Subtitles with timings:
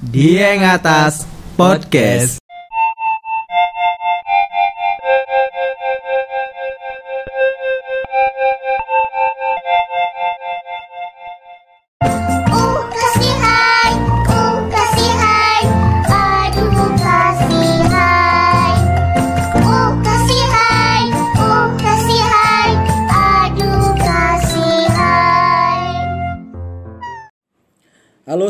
[0.00, 1.28] Dieng Atas
[1.60, 2.39] Podcast.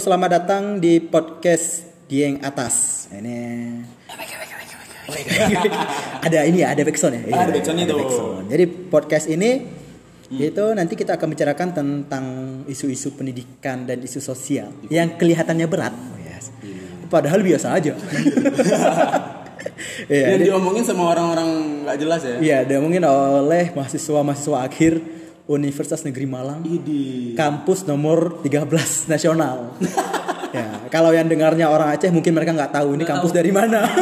[0.00, 3.04] Selamat datang di podcast Dieng Atas.
[3.12, 3.36] Ini
[6.26, 7.36] ada ini ya, ada backsound ya.
[7.36, 7.94] Ada backsound itu.
[8.00, 8.44] backsound.
[8.48, 9.50] Jadi podcast ini
[10.30, 12.24] itu nanti kita akan bicarakan tentang
[12.64, 15.92] isu-isu pendidikan dan isu sosial yang kelihatannya berat.
[15.92, 16.48] Oh, yes.
[17.12, 17.92] Padahal biasa aja.
[20.08, 21.48] Iya, Yang jadi- diomongin sama orang-orang
[21.84, 22.36] nggak jelas ya.
[22.40, 24.92] Iya, diomongin oleh mahasiswa-mahasiswa akhir
[25.50, 26.62] Universitas Negeri Malang.
[26.62, 27.34] Idi.
[27.34, 29.74] Kampus nomor 13 nasional.
[30.56, 33.82] ya, kalau yang dengarnya orang Aceh mungkin mereka nggak tahu ini kampus dari mana.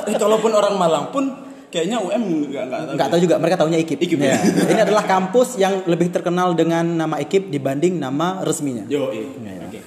[0.00, 1.28] Eh kalaupun orang Malang pun
[1.68, 2.94] kayaknya UM nggak nggak tahu.
[2.96, 4.00] nggak tahu juga, mereka tahunya IKIP.
[4.00, 4.20] IKIP.
[4.22, 4.38] Ya.
[4.72, 8.88] ini adalah kampus yang lebih terkenal dengan nama IKIP dibanding nama resminya.
[8.88, 9.66] Yo, iya.
[9.66, 9.80] Oke.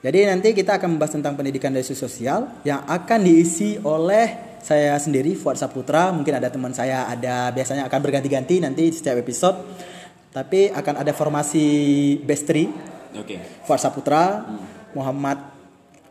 [0.00, 4.96] Jadi nanti kita akan membahas tentang pendidikan dan isu sosial yang akan diisi oleh saya
[5.00, 9.56] sendiri Fuad Saputra, mungkin ada teman saya, ada biasanya akan berganti-ganti nanti setiap episode.
[10.30, 11.66] Tapi akan ada formasi
[12.20, 12.70] bestri
[13.12, 13.42] Oke.
[13.66, 14.46] Fuad Saputra,
[14.92, 15.42] Muhammad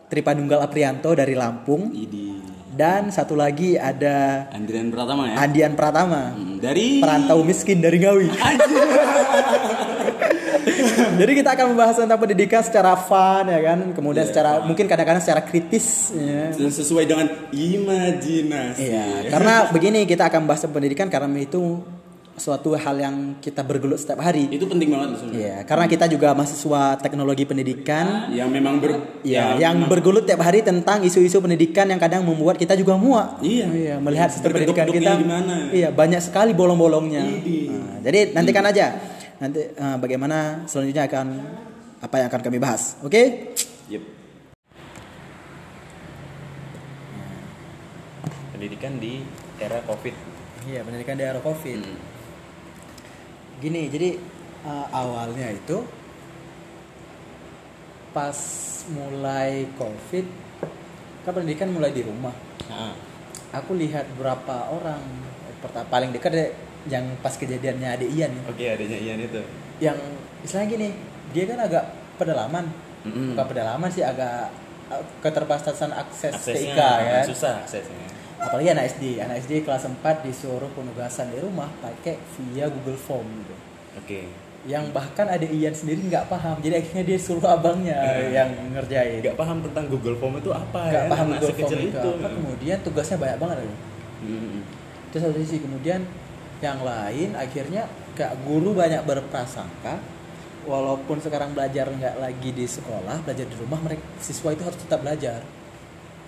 [0.05, 2.35] Tripanunggal Aprianto dari Lampung Idi.
[2.69, 5.35] dan satu lagi ada Andrian Pratama ya.
[5.37, 8.27] Andian Pratama, Hmm, dari perantau miskin dari Ngawi.
[11.19, 15.19] Jadi kita akan membahas tentang pendidikan secara fun ya kan, kemudian Iya, secara mungkin kadang-kadang
[15.19, 16.51] secara kritis ya.
[16.51, 18.79] dan sesuai dengan imajinasi.
[18.81, 21.83] Iya, karena begini kita akan bahas pendidikan karena itu
[22.39, 24.47] suatu hal yang kita bergelut setiap hari.
[24.47, 25.39] itu penting banget sebenarnya.
[25.39, 28.31] Iya, karena kita juga mahasiswa teknologi pendidikan.
[28.31, 32.73] Yang memang ber Ya, yang bergelut tiap hari tentang isu-isu pendidikan yang kadang membuat kita
[32.79, 33.43] juga muak.
[33.43, 33.99] Iya.
[33.99, 35.11] melihat sistem pendidikan kita.
[35.19, 35.69] gimana.
[35.69, 37.43] Iya, banyak sekali bolong-bolongnya.
[37.43, 37.67] Idi.
[37.67, 38.95] Nah, jadi nantikan aja.
[39.43, 41.27] Nanti eh, bagaimana selanjutnya akan
[41.99, 42.95] apa yang akan kami bahas.
[43.03, 43.53] Oke?
[43.91, 44.17] Yep.
[48.59, 49.23] pendidikan di
[49.55, 50.11] era covid
[50.67, 51.79] Iya, pendidikan di era Covid.
[51.79, 52.18] Hmm.
[53.59, 54.09] Gini, jadi
[54.63, 55.83] eh, awalnya itu
[58.09, 58.37] pas
[58.89, 60.25] mulai Covid
[61.21, 62.33] kan pendidikan mulai di rumah.
[62.67, 62.95] Nah,
[63.49, 65.01] Aku lihat berapa orang
[65.59, 66.49] pertama paling dekat deh
[66.87, 68.43] yang pas kejadiannya adik Ian nih.
[68.45, 69.41] oke adanya Ian itu
[69.81, 69.97] yang
[70.39, 70.87] istilahnya gini
[71.35, 71.83] dia kan agak
[72.15, 72.71] pedalaman
[73.03, 73.35] Mm-mm.
[73.35, 74.47] bukan pedalaman sih agak
[74.87, 78.07] uh, keterbatasan akses aksesnya TIK kan susah aksesnya
[78.39, 83.27] apalagi anak SD anak SD kelas 4 disuruh penugasan di rumah pakai via Google Form
[83.43, 83.55] gitu.
[83.99, 84.31] Oke.
[84.67, 86.59] Yang bahkan ada Ian sendiri nggak paham.
[86.59, 87.99] Jadi akhirnya dia suruh abangnya
[88.31, 89.23] yang ngerjain.
[89.23, 91.11] Nggak paham tentang Google Form itu apa nggak ya?
[91.11, 92.27] paham anak Google Form sekecil itu apa.
[92.31, 93.77] Kemudian tugasnya banyak banget lagi.
[94.19, 94.59] Hmm.
[95.09, 95.57] itu satu sisi.
[95.63, 95.99] Kemudian
[96.59, 99.99] yang lain akhirnya kayak guru banyak berprasangka.
[100.67, 105.01] Walaupun sekarang belajar nggak lagi di sekolah belajar di rumah mereka siswa itu harus tetap
[105.01, 105.39] belajar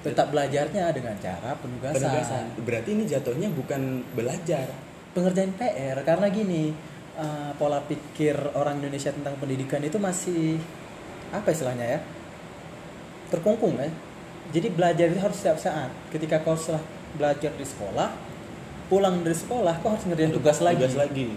[0.01, 2.43] tetap belajarnya dengan cara penugasan, penugasan.
[2.65, 4.65] Berarti ini jatuhnya bukan belajar.
[5.13, 6.73] Pengerjaan PR karena gini
[7.15, 10.57] eh, pola pikir orang Indonesia tentang pendidikan itu masih
[11.31, 11.99] apa istilahnya ya
[13.31, 13.87] terkungkung ya.
[14.51, 15.87] Jadi belajar itu harus setiap saat.
[16.11, 16.83] Ketika kau setelah
[17.15, 18.09] belajar di sekolah
[18.91, 20.83] pulang dari sekolah kau harus ngerjain tugas lagi.
[20.83, 21.27] Tugas lagi.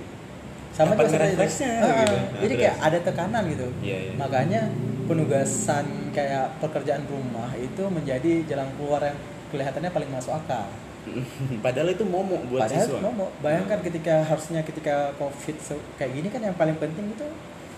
[0.75, 1.23] Sama juga seperti itu.
[1.39, 2.17] ngerefleksnya Ah, gitu.
[2.43, 3.67] jadi Nah, kayak ada tekanan gitu.
[3.79, 4.13] Iya, iya.
[4.19, 4.61] makanya
[5.05, 10.67] penugasan kayak pekerjaan rumah itu menjadi jalan keluar yang kelihatannya paling masuk akal.
[11.65, 12.99] Padahal itu momok buat padahal siswa.
[13.05, 15.57] mau bayangkan ketika harusnya ketika covid
[16.01, 17.29] kayak gini kan yang paling penting itu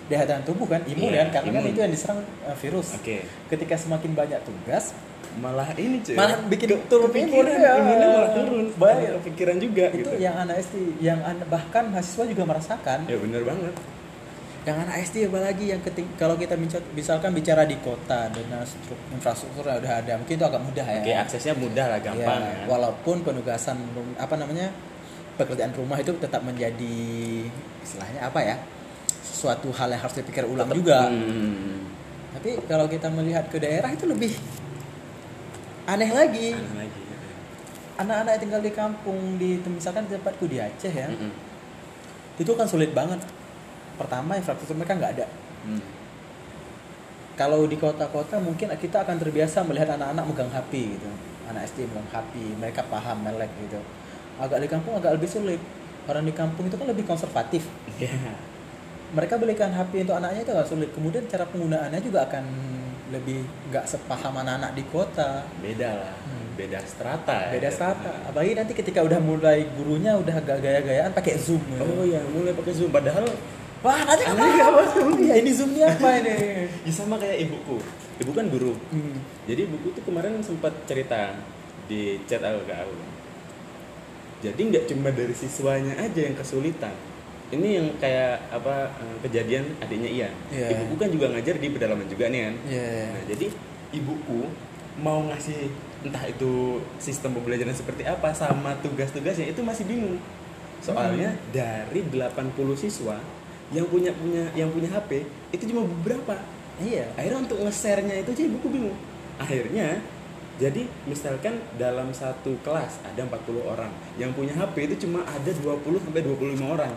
[0.06, 1.72] daya tahan tubuh kan imun Iya, kan karena kan imun.
[1.75, 2.94] itu yang diserang uh, virus.
[2.94, 3.26] Oke.
[3.50, 4.94] Ketika semakin banyak tugas
[5.37, 6.14] malah ini cuy.
[6.14, 7.72] Malah bikin turun kepikiran imun, ya.
[7.76, 8.64] imunnya malah turun.
[8.78, 9.19] Bayang.
[9.19, 10.10] kepikiran juga itu gitu.
[10.16, 12.98] yang anak SD yang an- bahkan mahasiswa juga merasakan.
[13.10, 13.75] Ya bener banget
[14.66, 16.59] yang anak SD apalagi yang keting kalau kita
[16.91, 21.00] misalkan bicara di kota dengan struk- infrastruktur yang udah ada mungkin itu agak mudah ya
[21.00, 22.64] oke aksesnya mudah lah gampang Ya, ya.
[22.67, 23.79] walaupun penugasan
[24.17, 24.75] apa namanya
[25.37, 26.99] pekerjaan rumah itu tetap menjadi
[27.81, 28.56] istilahnya apa ya
[29.23, 31.87] suatu hal yang harus dipikir ulang juga Hmm.
[32.35, 34.35] tapi kalau kita melihat ke daerah itu lebih
[35.87, 37.02] aneh lagi Aneh lagi
[37.96, 41.31] anak-anak yang tinggal di kampung di misalkan di tempatku di Aceh ya Mm-mm.
[42.37, 43.23] itu kan sulit banget
[43.96, 45.26] pertama infrastruktur mereka nggak ada
[45.62, 45.82] Hmm.
[47.34, 51.10] kalau di kota-kota mungkin kita akan terbiasa melihat anak-anak megang HP gitu
[51.44, 53.82] anak SD megang HP mereka paham melek gitu
[54.37, 55.60] agak di kampung agak lebih sulit
[56.06, 57.66] orang di kampung itu kan lebih konservatif
[57.98, 58.14] ya
[59.08, 62.44] mereka belikan HP untuk anaknya itu agak sulit kemudian cara penggunaannya juga akan
[63.06, 66.14] lebih nggak sepaham anak-anak di kota Beda lah.
[66.56, 67.37] Beda strata.
[67.37, 67.46] ya.
[67.46, 67.54] Hmm.
[67.54, 71.81] beda strata apalagi nanti ketika udah mulai gurunya udah agak gaya-gayaan pakai zoom ya.
[71.81, 73.28] Oh iya, mulai pakai Zoom padahal
[73.81, 74.28] wah Aneh
[74.61, 74.82] apa
[75.20, 76.32] ya ini zoomnya apa ini
[76.87, 77.76] ya sama kayak ibuku.
[78.17, 78.73] Ibu kan guru.
[78.88, 79.20] Hmm.
[79.44, 81.37] Jadi ibuku tuh kemarin sempat cerita
[81.87, 82.94] di chat aku ke aku.
[84.44, 86.93] Jadi nggak cuma dari siswanya aja yang kesulitan.
[87.46, 90.34] Ini yang kayak apa eh, kejadian adiknya Ian.
[90.50, 90.67] Iya.
[90.76, 92.55] Ibuku kan juga ngajar di pedalaman juga nih kan.
[92.69, 92.88] Iya.
[93.12, 93.46] Nah, jadi
[93.94, 94.40] ibuku
[94.96, 95.69] mau ngasih
[96.02, 100.19] entah itu sistem pembelajaran seperti apa sama tugas-tugasnya itu masih bingung.
[100.81, 101.43] Soalnya Hmm.
[101.52, 103.17] dari 80 siswa
[103.75, 106.39] yang punya punya yang punya HP itu cuma beberapa.
[106.79, 107.09] Iya.
[107.17, 108.97] Akhirnya untuk nge-share-nya itu aja ibuku bingung.
[109.37, 110.01] Akhirnya
[110.57, 116.01] jadi misalkan dalam satu kelas ada 40 orang yang punya HP itu cuma ada 20
[116.01, 116.93] sampai 25 orang.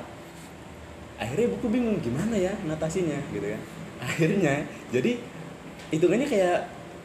[1.20, 3.62] Akhirnya ibuku bingung gimana ya natasinya gitu kan.
[4.00, 4.64] Akhirnya
[4.96, 5.20] jadi
[5.92, 6.60] hitungannya kayak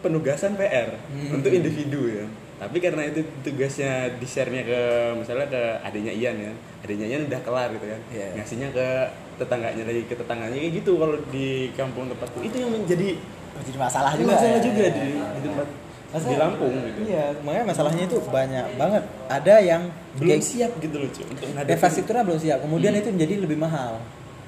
[0.05, 1.41] penugasan PR Hmm.
[1.41, 2.27] untuk individu ya.
[2.55, 4.81] Tapi karena itu tugasnya di share-nya ke
[5.19, 6.53] misalnya ke adiknya Ian ya.
[6.87, 8.01] Adiknya Ian udah kelar gitu kan.
[8.15, 8.29] Iya.
[8.39, 8.87] ngasihnya ke
[9.37, 12.39] tetangganya lagi ke tetangganya kayak gitu kalau di kampung tempatku.
[12.41, 13.19] Itu yang menjadi
[13.55, 14.61] Oh, jadi masalah juga masalah ya.
[14.61, 15.69] juga di, di tempat
[16.11, 16.99] Masa- di Lampung gitu.
[17.07, 19.03] iya makanya masalahnya itu banyak banget.
[19.27, 19.83] Ada yang
[20.15, 22.59] belum kayak siap gitu loh cuy untuk infrastrukturnya belum siap.
[22.61, 23.01] Kemudian Hmm.
[23.01, 24.03] itu menjadi lebih mahal.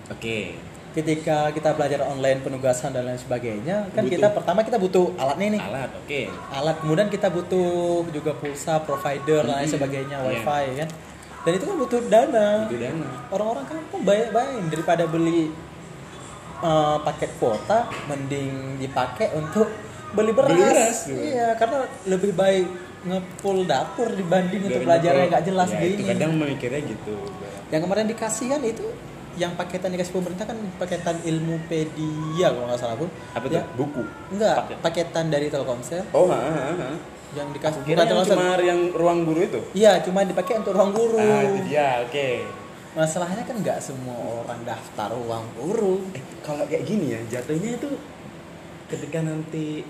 [0.09, 0.59] Oke.
[0.91, 4.15] Ketika kita belajar online penugasan dan lain sebagainya kan Butuh.
[4.17, 6.23] kita pertama kita butuh alatnya nih alat oke.
[6.50, 6.77] Alat.
[6.81, 7.69] Kemudian kita butuh
[8.09, 9.77] juga pulsa provider dan lain Mm-mm.
[9.77, 10.27] sebagainya Iya.
[10.32, 10.89] wifi kan
[11.46, 12.66] dan itu kan butuh dana.
[12.66, 13.08] Itu dana.
[13.31, 15.54] Orang-orang kampung bayar bayar daripada beli
[16.58, 19.70] eh, paket kuota mending dipakai untuk
[20.10, 22.66] beli beras, Beli beras, iya karena lebih baik
[23.06, 25.94] ngepul dapur dibanding untuk belajar yang nggak jelas ya, gini.
[25.94, 27.14] itu kadang memikirnya gitu.
[27.70, 28.87] Yang kemarin dikasih kan itu
[29.37, 33.08] yang paketan dikasih pemerintah kan paketan ilmu pedia kalau nggak salah pun.
[33.37, 33.60] Apa tuh?
[33.60, 34.02] Ya, buku?
[34.32, 34.76] Enggak Paket.
[34.81, 36.02] paketan dari Telkomsel.
[36.16, 36.90] Oh ha, ha, ha.
[37.34, 38.37] Yang dikasih kira yang Telkomsel.
[38.38, 39.61] cuma yang ruang guru itu?
[39.75, 41.19] Iya cuma dipakai untuk ruang guru.
[41.19, 42.28] Ah itu dia oke.
[42.96, 46.06] Masalahnya kan nggak semua orang daftar ruang guru.
[46.14, 47.90] Eh kalau kayak gini ya jatuhnya itu
[48.87, 49.82] ketika nanti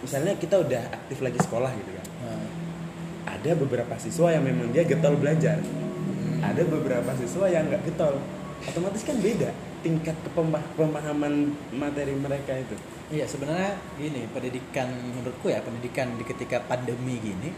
[0.00, 2.06] misalnya kita udah aktif lagi sekolah gitu kan.
[2.24, 2.46] Nah,
[3.28, 5.60] ada beberapa siswa yang memang dia getol belajar.
[5.60, 6.40] Hmm.
[6.40, 8.16] ada beberapa siswa yang nggak getol.
[8.64, 10.16] Otomatis kan beda tingkat
[10.76, 12.76] pemahaman materi mereka itu
[13.10, 17.50] Iya sebenarnya gini pendidikan menurutku ya pendidikan di ketika pandemi gini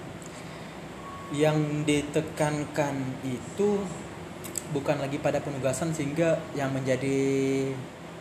[1.37, 3.85] yang ditekankan itu
[4.73, 7.69] bukan lagi pada penugasan sehingga yang menjadi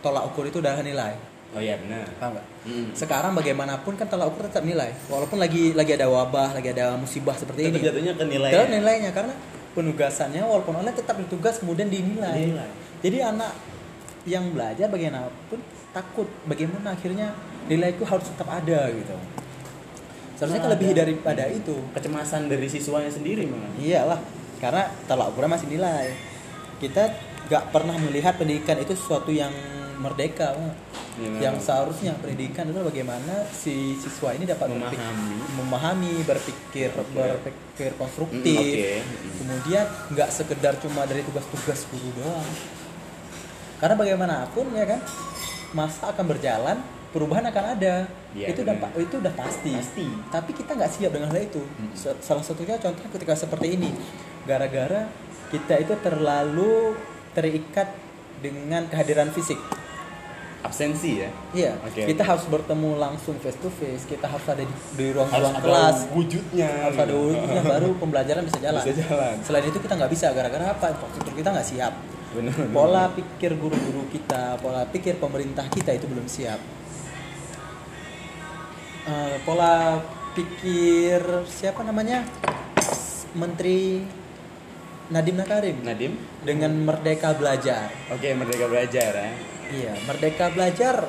[0.04, 1.16] tolak ukur itu adalah nilai
[1.56, 2.46] oh iya benar paham nggak?
[2.68, 2.86] Mm.
[2.92, 7.32] Sekarang bagaimanapun kan tolak ukur tetap nilai walaupun lagi lagi ada wabah lagi ada musibah
[7.32, 9.34] seperti Tetap ini jatuhnya ke nilai Tetap nilainya karena
[9.72, 12.36] penugasannya walaupun online tetap ditugas kemudian dinilai.
[12.36, 12.70] Dinilai.
[13.00, 13.52] Jadi anak
[14.24, 15.58] yang belajar bagaimanapun
[15.90, 17.34] takut bagaimana akhirnya
[17.66, 19.16] nilaiku harus tetap ada gitu.
[20.34, 20.98] Seharusnya Nah, lebih ada.
[21.02, 21.76] daripada itu.
[21.92, 24.20] kecemasan dari siswanya sendiri malah Iyalah,
[24.58, 26.06] karena tolak ukurnya masih nilai.
[26.78, 27.02] Kita
[27.46, 29.52] nggak pernah melihat pendidikan itu sesuatu yang
[29.98, 30.54] merdeka.
[31.12, 31.60] Ya, yang memang.
[31.60, 35.36] seharusnya pendidikan adalah bagaimana si siswa ini dapat Memahami.
[35.54, 37.12] memahami, berpikir, Oke.
[37.12, 38.56] berpikir Mm, konstruktif.
[38.56, 38.88] oke.
[39.36, 42.48] Kemudian nggak sekedar cuma dari tugas-tugas guru doang.
[43.82, 45.00] Karena bagaimanapun ya kan,
[45.72, 46.78] masa akan berjalan,
[47.10, 48.06] perubahan akan ada.
[48.30, 48.88] Iya, itu udah benar.
[48.88, 49.74] pa- itu udah pasti.
[49.74, 50.06] Pasti.
[50.30, 51.58] Tapi kita nggak siap dengan hal itu.
[51.58, 51.90] Mm.
[51.92, 53.90] Sa- Salah satunya contohnya ketika seperti ini,
[54.42, 55.10] gara-gara
[55.48, 56.94] kita itu terlalu
[57.32, 57.90] terikat
[58.38, 59.58] dengan kehadiran fisik.
[60.62, 64.06] absensi ya Iya, Oke, kita harus bertemu langsung face to face.
[64.06, 65.98] Kita harus ada di, di harus ruang-ruang ada kelas.
[66.08, 68.78] wujudnya Harus ada wujudnya baru pembelajaran bisa jalan.
[68.80, 70.86] bisa jalan Selain itu kita nggak bisa gara-gara apa?
[70.88, 71.92] Infrastruktur kita nggak siap.
[72.32, 76.58] Benar Pola pikir guru-guru kita, pola pikir pemerintah kita itu belum siap.
[79.02, 79.98] Eh, pola
[80.32, 82.22] pikir siapa namanya?
[83.32, 84.04] Menteri
[85.08, 87.88] Nadiem Makarim Nadim dengan Merdeka Belajar.
[88.08, 89.30] oke merdeka belajar ya
[89.72, 91.08] Iya, Merdeka Belajar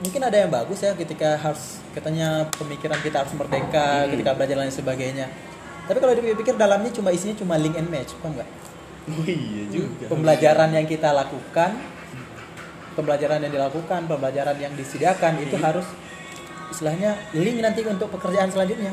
[0.00, 4.10] mungkin ada yang bagus ya ketika harus katanya pemikiran kita harus merdeka Hmm.
[4.10, 5.26] ketika belajar dan lain sebagainya.
[5.84, 8.48] Tapi kalau dipikir dalamnya cuma isinya cuma link and match, apa enggak?
[9.08, 11.70] Oh iya juga Pembelajaran yang kita lakukan,
[12.98, 15.64] pembelajaran yang dilakukan, pembelajaran yang disediakan itu Hmm.
[15.64, 15.86] harus
[16.70, 18.92] istilahnya link nanti untuk pekerjaan selanjutnya.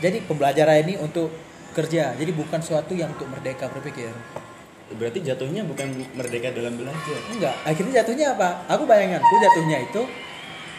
[0.00, 1.28] Jadi pembelajaran ini untuk
[1.76, 4.10] kerja, jadi bukan suatu yang untuk merdeka berpikir.
[4.90, 5.86] berarti jatuhnya bukan
[6.18, 8.66] merdeka dalam belajar Enggak, akhirnya jatuhnya apa?
[8.74, 10.02] Aku bayanganku jatuhnya itu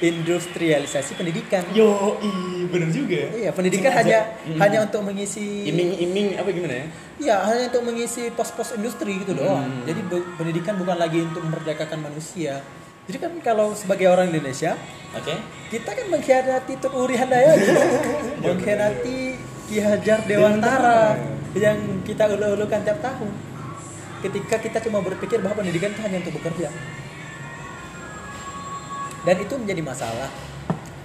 [0.02, 1.62] industrialisasi pendidikan.
[1.72, 2.32] yo i
[2.66, 4.02] bener juga Iya, pendidikan Sengaja.
[4.02, 4.60] hanya Mm.
[4.60, 6.86] hanya untuk mengisi iming-iming apa gimana ya
[7.18, 9.86] Iya, hanya untuk mengisi pos-pos industri gitu doang.
[9.86, 10.02] Jadi
[10.36, 12.66] pendidikan bukan lagi untuk memerdekakan manusia.
[13.06, 14.74] Jadi kan kalau sebagai orang Indonesia,
[15.12, 15.38] Oke.
[15.70, 17.66] kita kan mengkhianati Tun Uri Handayani,
[18.46, 19.18] mengkhianati
[19.68, 21.14] Ki Hajar Dewantara
[21.54, 23.30] yang kita ulu-ulukan tiap tahun.
[24.22, 26.70] Ketika kita cuma berpikir bahwa pendidikan itu hanya untuk bekerja.
[29.22, 30.30] Dan itu menjadi masalah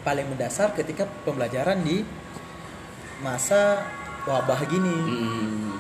[0.06, 2.06] paling mendasar ketika pembelajaran di
[3.20, 3.84] masa
[4.24, 4.96] wabah gini.
[4.96, 5.74] Hmm.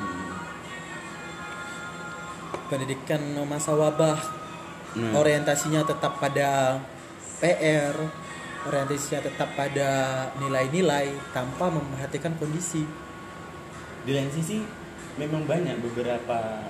[2.66, 4.46] Pendidikan masa wabah
[4.96, 5.12] Nah.
[5.12, 6.80] orientasinya tetap pada
[7.44, 7.92] PR,
[8.64, 9.90] orientasinya tetap pada
[10.40, 12.80] nilai-nilai tanpa memperhatikan kondisi.
[14.08, 14.64] Di lain sisi
[15.20, 16.64] memang banyak beberapa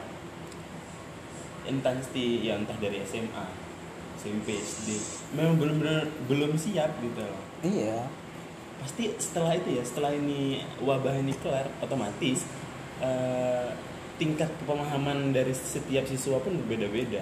[1.71, 3.47] instansi ya entah dari SMA,
[4.17, 4.97] SMP, SD
[5.37, 7.43] memang benar-benar belum siap gitu loh.
[7.63, 8.09] Iya.
[8.81, 12.45] Pasti setelah itu ya, setelah ini wabah ini kelar otomatis
[13.01, 13.69] eh,
[14.17, 17.21] tingkat pemahaman dari setiap siswa pun berbeda-beda.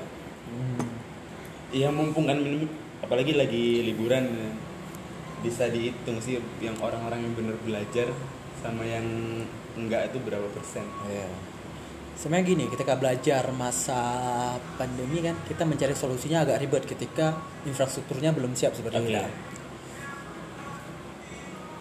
[1.74, 2.70] Ya mumpung kan minim-
[3.02, 4.54] apalagi lagi liburan
[5.42, 8.08] bisa dihitung sih yang orang-orang yang benar belajar
[8.62, 9.04] sama yang
[9.76, 10.86] enggak itu berapa persen.
[12.14, 14.00] Sebenarnya gini, ketika belajar masa
[14.78, 17.34] pandemi kan kita mencari solusinya agak ribet ketika
[17.66, 19.08] infrastrukturnya belum siap seperti Oke.
[19.10, 19.26] kita.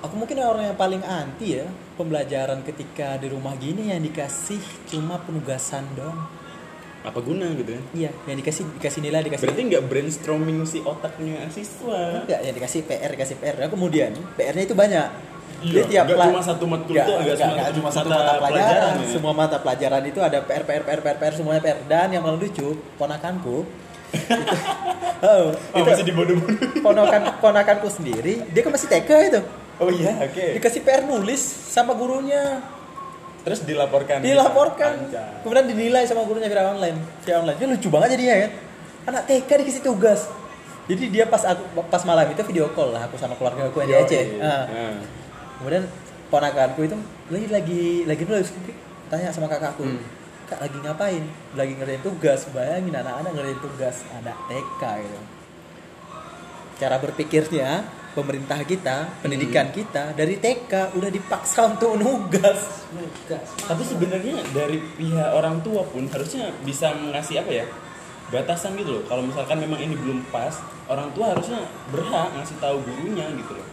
[0.04, 4.60] Aku mungkin orang yang paling anti ya pembelajaran ketika di rumah gini yang dikasih
[4.92, 6.28] cuma penugasan doang.
[7.08, 7.84] Apa guna gitu kan?
[7.96, 12.24] Iya, yang dikasih dikasih nilai dikasih Berarti nggak brainstorming si otaknya siswa.
[12.24, 15.08] enggak yang dikasih PR dikasih PR dan kemudian PR-nya itu banyak
[15.63, 19.08] Iya, nggak pela- cuma satu matkul tuh, nggak nggak, cuma satu mata pelajaran, pelajaran ya.
[19.08, 22.38] semua mata pelajaran itu ada PR PR PR PR, PR semuanya PR dan yang paling
[22.38, 23.63] lucu ponakanku
[24.12, 24.43] itu,
[25.25, 26.70] oh, Oh, itu masih dibodoh-bodoh.
[26.79, 29.41] ponakan ponakanku sendiri dia kan masih TK itu
[29.75, 30.46] Oh iya, oke.
[30.53, 32.62] dikasih PR nulis sama gurunya
[33.41, 34.20] Terus dilaporkan.
[34.20, 35.41] dilaporkan Anjay.
[35.41, 38.51] kemudian dinilai sama gurunya via online via online dia lucu banget jadinya kan
[39.05, 40.27] anak TK dikasih tugas
[40.84, 43.89] jadi dia pas aku pas malam itu video call lah aku sama keluarga aku yang
[43.89, 43.96] di.
[43.98, 44.63] Aceh Ah.
[44.67, 44.96] Nah.
[45.63, 45.88] Kemudian
[46.27, 46.98] ponakanku itu
[47.32, 48.51] lagi lagi lagi nulis
[49.08, 50.03] tanya sama kakakku Hmm.
[50.43, 51.24] kak lagi ngapain
[51.55, 55.20] lagi ngerjain tugas bayangin anak-anak ngerjain tugas anak TK gitu
[56.74, 57.70] cara berpikirnya
[58.12, 59.75] pemerintah kita pendidikan Hmm.
[59.75, 66.05] kita dari TK udah dipaksa untuk nugas nugas Tapi sebenarnya dari pihak orang tua pun
[66.05, 67.65] harusnya bisa ngasih apa ya?
[68.29, 69.03] Batasan gitu loh.
[69.05, 70.58] Kalau misalkan memang ini belum pas,
[70.89, 73.67] orang tua harusnya berhak ngasih tahu gurunya gitu loh.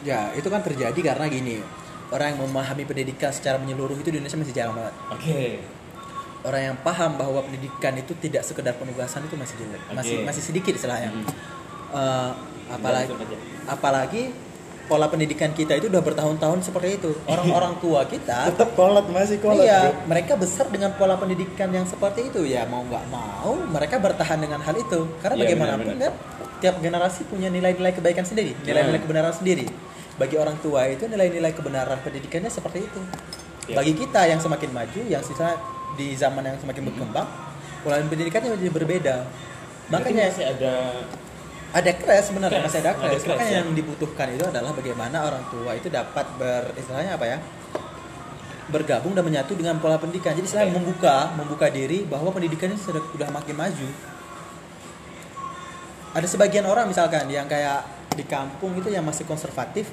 [0.00, 1.60] Ya itu kan terjadi karena gini
[2.08, 5.42] orang yang memahami pendidikan secara menyeluruh itu di Indonesia masih jarang banget Oke.
[6.40, 10.24] orang yang paham bahwa pendidikan itu tidak sekedar penugasan itu masih jelek masih Oke.
[10.24, 11.24] masih sedikit istilahnya Mhm.
[11.88, 12.30] Eh,
[12.70, 13.36] apalagi Langsung aja.
[13.66, 14.22] apalagi
[14.84, 19.92] pola pendidikan kita itu udah bertahun-tahun seperti itu orang-orang tua kita Tetap kolot masih iya
[20.04, 24.60] mereka besar dengan pola pendidikan yang seperti itu ya mau nggak mau mereka bertahan dengan
[24.60, 26.12] hal itu karena Iya, bagaimanapun kan
[26.58, 29.04] tiap generasi punya nilai-nilai kebaikan sendiri nilai-nilai Nah.
[29.04, 29.66] kebenaran sendiri
[30.14, 33.00] bagi orang tua itu nilai-nilai kebenaran pendidikannya seperti itu
[33.68, 33.76] Iya.
[33.76, 35.54] bagi kita yang semakin maju yang sisa
[35.92, 37.28] di zaman yang semakin berkembang
[37.80, 39.16] pola pendidikannya menjadi berbeda
[39.88, 40.72] Makanya masih ada
[41.70, 43.24] ada crash sebenarnya masih ada ada crash.
[43.24, 43.58] crash, Makanya ya.
[43.60, 47.38] yang dibutuhkan itu adalah bagaimana orang tua itu dapat ber istilahnya apa ya?
[48.68, 50.36] bergabung dan menyatu dengan pola pendidikan.
[50.36, 50.76] Jadi selain Oke.
[50.76, 53.88] membuka membuka diri bahwa pendidikan ini sudah sudah makin maju.
[56.18, 57.86] Ada sebagian orang misalkan yang kayak
[58.18, 59.86] di kampung itu yang masih konservatif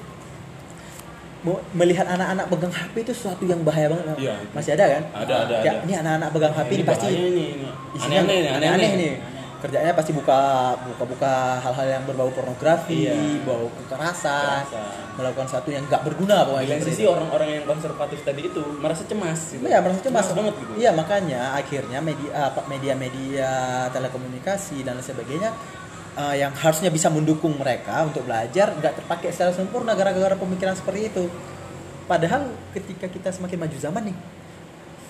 [1.78, 4.18] melihat anak-anak pegang HP itu sesuatu yang bahaya banget.
[4.18, 4.34] Iya.
[4.50, 5.02] Masih ada kan?
[5.14, 5.86] Ada, ada, Ya, ada.
[5.86, 7.46] Ini anak-anak pegang HP ini, pasti ini.
[7.94, 9.14] isinya aneh-aneh nih, aneh-aneh nih
[9.56, 13.40] kerjanya pasti buka buka buka hal-hal yang berbau pornografi Iya.
[13.42, 15.16] bau kekerasan Kekerasan.
[15.16, 18.62] melakukan sesuatu yang nggak berguna Di pokoknya lain seperti sisi orang-orang yang konservatif tadi itu
[18.78, 19.64] merasa cemas gitu.
[19.64, 20.72] Iya merasa cemas banget gitu.
[20.76, 23.50] Iya makanya akhirnya media media-media
[23.96, 25.50] telekomunikasi dan lain sebagainya
[26.16, 31.08] eh, yang harusnya bisa mendukung mereka untuk belajar nggak terpakai secara sempurna gara-gara pemikiran seperti
[31.08, 31.24] itu.
[32.06, 34.16] Padahal ketika kita semakin maju zaman nih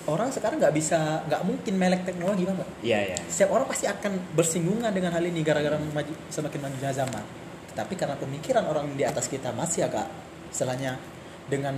[0.07, 3.17] orang sekarang nggak bisa nggak mungkin melek teknologi bang Iya, iya.
[3.27, 7.23] setiap orang pasti akan bersinggungan dengan hal ini gara-gara maju, semakin majunya zaman.
[7.75, 10.07] Tapi karena pemikiran orang di atas kita masih agak
[10.49, 10.95] istilahnya
[11.51, 11.77] dengan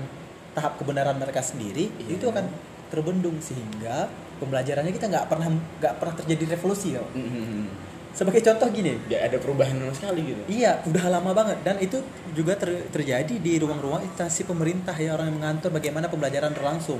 [0.53, 2.21] tahap kebenaran mereka sendiri Iya.
[2.21, 2.45] itu akan
[2.89, 4.07] terbendung sehingga
[4.39, 5.49] pembelajarannya kita nggak pernah
[5.81, 7.09] nggak pernah terjadi revolusi kok.
[7.11, 7.88] Mhm.
[8.09, 10.41] Sebagai contoh gini, Nggak ada perubahan sama sekali gitu.
[10.49, 12.01] Iya, udah lama banget dan itu
[12.33, 16.99] juga ter- terjadi di ruang-ruang instansi pemerintah ya orang yang mengatur bagaimana pembelajaran berlangsung.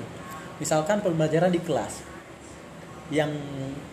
[0.62, 2.06] Misalkan pembelajaran di kelas.
[3.10, 3.34] yang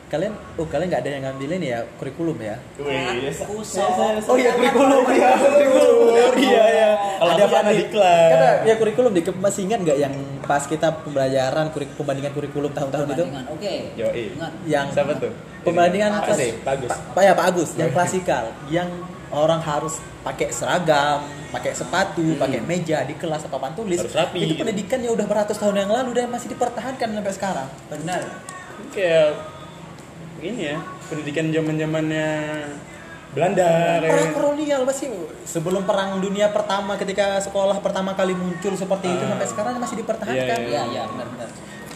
[0.07, 3.91] kalian oh kalian nggak ada yang ngambil ini ya kurikulum ya Wih, Pusok.
[4.25, 6.91] Oh iya kurikulum iya kurikulum iya ya.
[7.17, 7.77] Kalau Ada apa nih?
[7.83, 8.29] diklat.
[8.31, 13.07] Karena ya kurikulum di masih ingat nggak yang pas kita pembelajaran kurik pembandingan kurikulum tahun-tahun
[13.11, 13.25] itu.
[13.51, 13.75] Oke.
[13.97, 14.23] Yoi.
[14.37, 14.53] Ingat.
[14.65, 15.33] yang Siapa tuh?
[15.65, 16.51] Pembandingan Apa kelas- sih?
[16.63, 16.93] Bagus.
[16.95, 18.89] Pak ya Pak Agus yang klasikal yang
[19.27, 21.19] orang harus pakai seragam,
[21.51, 23.99] pakai sepatu, pakai meja di kelas apa papan tulis.
[23.99, 24.63] Harus rapi, Itu gitu.
[24.63, 27.69] pendidikan yang udah beratus tahun yang lalu dan masih dipertahankan sampai sekarang.
[27.91, 28.23] Benar.
[28.93, 29.56] Kayak
[30.39, 32.29] ini ya, pendidikan zaman-zamannya
[33.29, 33.69] Belanda
[34.01, 34.33] Perang kayak.
[34.33, 35.09] kolonial masih
[35.45, 39.31] sebelum perang dunia pertama ketika sekolah pertama kali muncul seperti itu Ah.
[39.31, 40.57] sampai sekarang masih dipertahankan.
[40.59, 41.49] Iya, Iya, iya, benar-benar.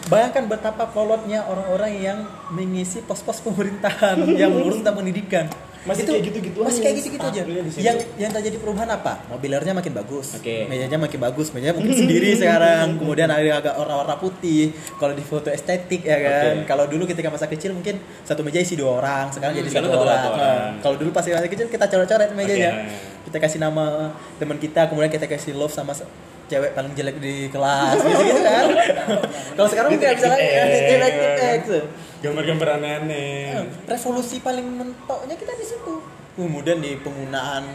[0.03, 2.19] Bayangkan betapa kolotnya orang-orang yang
[2.49, 5.45] mengisi pos-pos pemerintahan yang mengurus tentang pendidikan.
[5.81, 6.83] Masih kayak gitu-gitu Masih aja.
[6.85, 7.41] kayak gitu-gitu aja.
[7.41, 7.81] Stabilnya di situ.
[7.81, 9.13] Yang yang terjadi perubahan apa?
[9.33, 10.27] Mobilernya makin bagus.
[10.37, 10.69] Oke.
[10.69, 11.47] Mejanya makin bagus.
[11.49, 13.01] Mejanya mungkin sendiri sekarang.
[13.01, 14.77] Kemudian ada agak warna-warna putih.
[15.01, 16.53] Kalau di foto estetik ya kan.
[16.61, 16.69] Oke.
[16.69, 19.33] Kalau dulu ketika masa kecil mungkin satu meja isi dua orang.
[19.33, 20.21] Sekarang jadi sekarang satu orang.
[20.21, 20.37] orang.
[20.37, 22.71] Nah, Kalau dulu pas masih kecil kita coret-coret mejanya.
[22.85, 23.29] Oke.
[23.33, 24.85] Kita kasih nama teman kita.
[24.85, 25.97] Kemudian kita kasih love sama
[26.45, 28.65] cewek paling jelek di kelas gitu, -gitu kan.
[29.57, 31.81] Kalau sekarang mungkin bisa lagi ya.
[32.21, 33.57] Gambar-gambar aneh-aneh.
[33.57, 35.93] Nah, revolusi paling mentoknya kita di situ.
[36.37, 37.65] Kemudian di penggunaan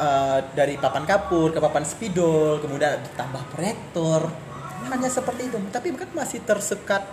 [0.00, 4.32] eh, dari papan kapur ke papan spidol, kemudian ditambah proyektor.
[4.88, 5.60] Hanya seperti itu.
[5.68, 7.04] Tapi kan masih tersekat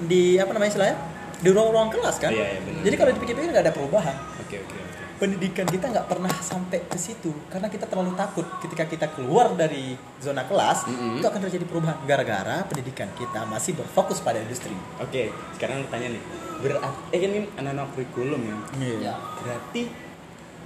[0.00, 0.96] di apa namanya istilahnya?
[1.42, 2.32] Di ruang-ruang kelas kan.
[2.32, 2.80] Iya, iya, benar.
[2.88, 4.16] Jadi kalau dipikir-pikir nggak ada perubahan.
[4.40, 4.81] Oke, oke, oke.
[5.22, 9.94] Pendidikan kita nggak pernah sampai ke situ karena kita terlalu takut ketika kita keluar dari
[10.18, 11.22] zona kelas Mm-mm.
[11.22, 14.74] itu akan terjadi perubahan gara-gara pendidikan kita masih berfokus pada industri.
[14.98, 16.22] Oke, sekarang aku tanya nih.
[16.58, 18.56] Berarti eh kan ini anak-anak kurikulum ya.
[18.98, 19.14] Ya.
[19.38, 19.94] Berarti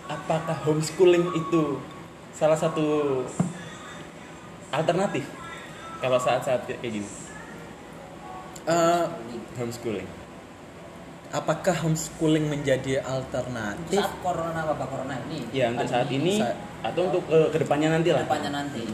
[0.08, 1.76] apakah homeschooling itu
[2.32, 3.28] salah satu
[4.72, 5.28] alternatif
[6.00, 7.08] kalau saat-saat kayak gini?
[8.64, 9.04] Eh,
[9.60, 10.15] Homeschooling.
[11.28, 13.96] Apakah homeschooling menjadi alternatif?
[13.96, 15.46] Saat corona wabah corona ini.
[15.50, 18.22] Ya untuk saat ini Saat- atau untuk ke ke depannya nanti lah.
[18.22, 18.84] depannya nanti.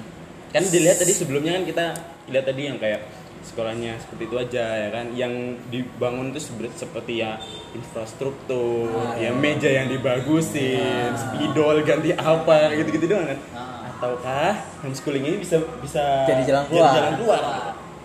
[0.49, 1.85] Kan dilihat tadi sebelumnya kan kita
[2.27, 3.01] lihat tadi yang kayak
[3.43, 5.33] sekolahnya seperti itu aja ya kan yang
[5.67, 6.39] dibangun itu
[6.71, 7.43] seperti ya
[7.75, 8.87] infrastruktur
[9.17, 13.91] ya meja yang dibagusin spidol ganti apa gitu-gitu doang kan Ah.
[13.91, 16.93] ataukah homeschooling ini bisa bisa Jadi jalan keluar.
[16.93, 17.43] jalan keluar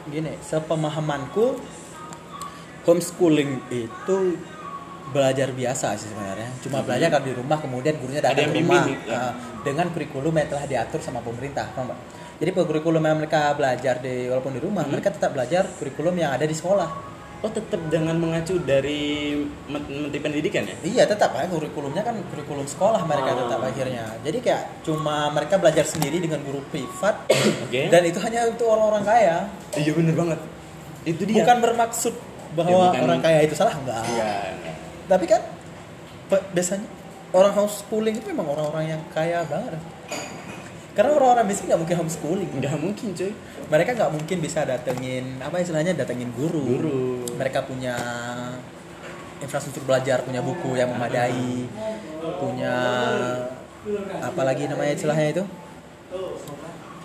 [0.07, 1.59] Gini, sepemahamanku
[2.87, 4.17] homeschooling itu
[5.07, 6.49] belajar biasa sih sebenarnya.
[6.59, 9.19] Cuma belajar kalau di rumah kemudian gurunya datang ke rumah bimbing, ya.
[9.21, 11.95] eh, dengan kurikulum yang telah diatur sama pemerintah, paham?
[12.37, 16.43] Jadi kurikulum yang mereka belajar di walaupun di rumah, mereka tetap belajar kurikulum yang ada
[16.43, 17.15] di sekolah.
[17.37, 19.37] oh tetap jangan mengacu dari
[19.69, 23.45] men- menteri pendidikan ya Iya tetap ya kurikulumnya kan kurikulum sekolah mereka Oh.
[23.45, 24.09] tetap akhirnya.
[24.25, 27.29] Jadi kayak cuma mereka belajar sendiri dengan guru privat
[27.69, 27.93] Oke.
[27.93, 29.37] dan itu hanya untuk orang-orang kaya.
[29.77, 30.39] iya bener banget
[31.05, 32.13] itu dia Bukan bermaksud
[32.57, 34.01] bahwa Ya, bukan- orang kaya itu salah enggak.
[34.09, 34.33] Iya.
[35.05, 35.41] Tapi kan
[36.51, 36.89] biasanya
[37.31, 39.77] orang homeschooling itu memang orang-orang yang kaya banget.
[40.97, 42.49] Karena orang-orang miskin nggak mungkin homeschooling.
[42.57, 43.31] nggak mungkin cuy
[43.67, 46.65] Mereka nggak mungkin bisa datengin apa istilahnya datengin guru.
[46.65, 47.01] Guru.
[47.37, 47.93] Mereka punya
[49.37, 51.69] infrastruktur belajar, punya buku yang memadai,
[52.41, 52.73] punya
[54.19, 55.43] apalagi namanya istilahnya itu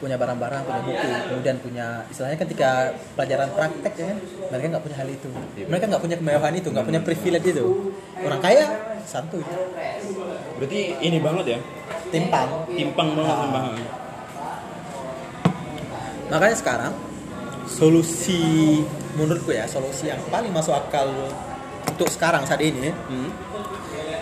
[0.02, 4.18] punya barang-barang, punya buku, kemudian punya istilahnya ketika pelajaran praktek ya kan,
[4.50, 5.30] mereka nggak punya hal itu,
[5.70, 7.66] mereka nggak punya kemewahan itu, nggak punya privilege itu.
[8.18, 8.66] Orang kaya
[9.06, 9.46] santuy,
[10.58, 11.58] berarti ini banget ya
[12.10, 12.48] timpang.
[12.74, 13.64] timpang banget timpang
[16.32, 16.92] Makanya sekarang
[17.68, 18.80] solusi
[19.16, 21.08] menurutku ya solusi yang paling masuk akal
[21.88, 23.30] untuk sekarang saat ini hmm.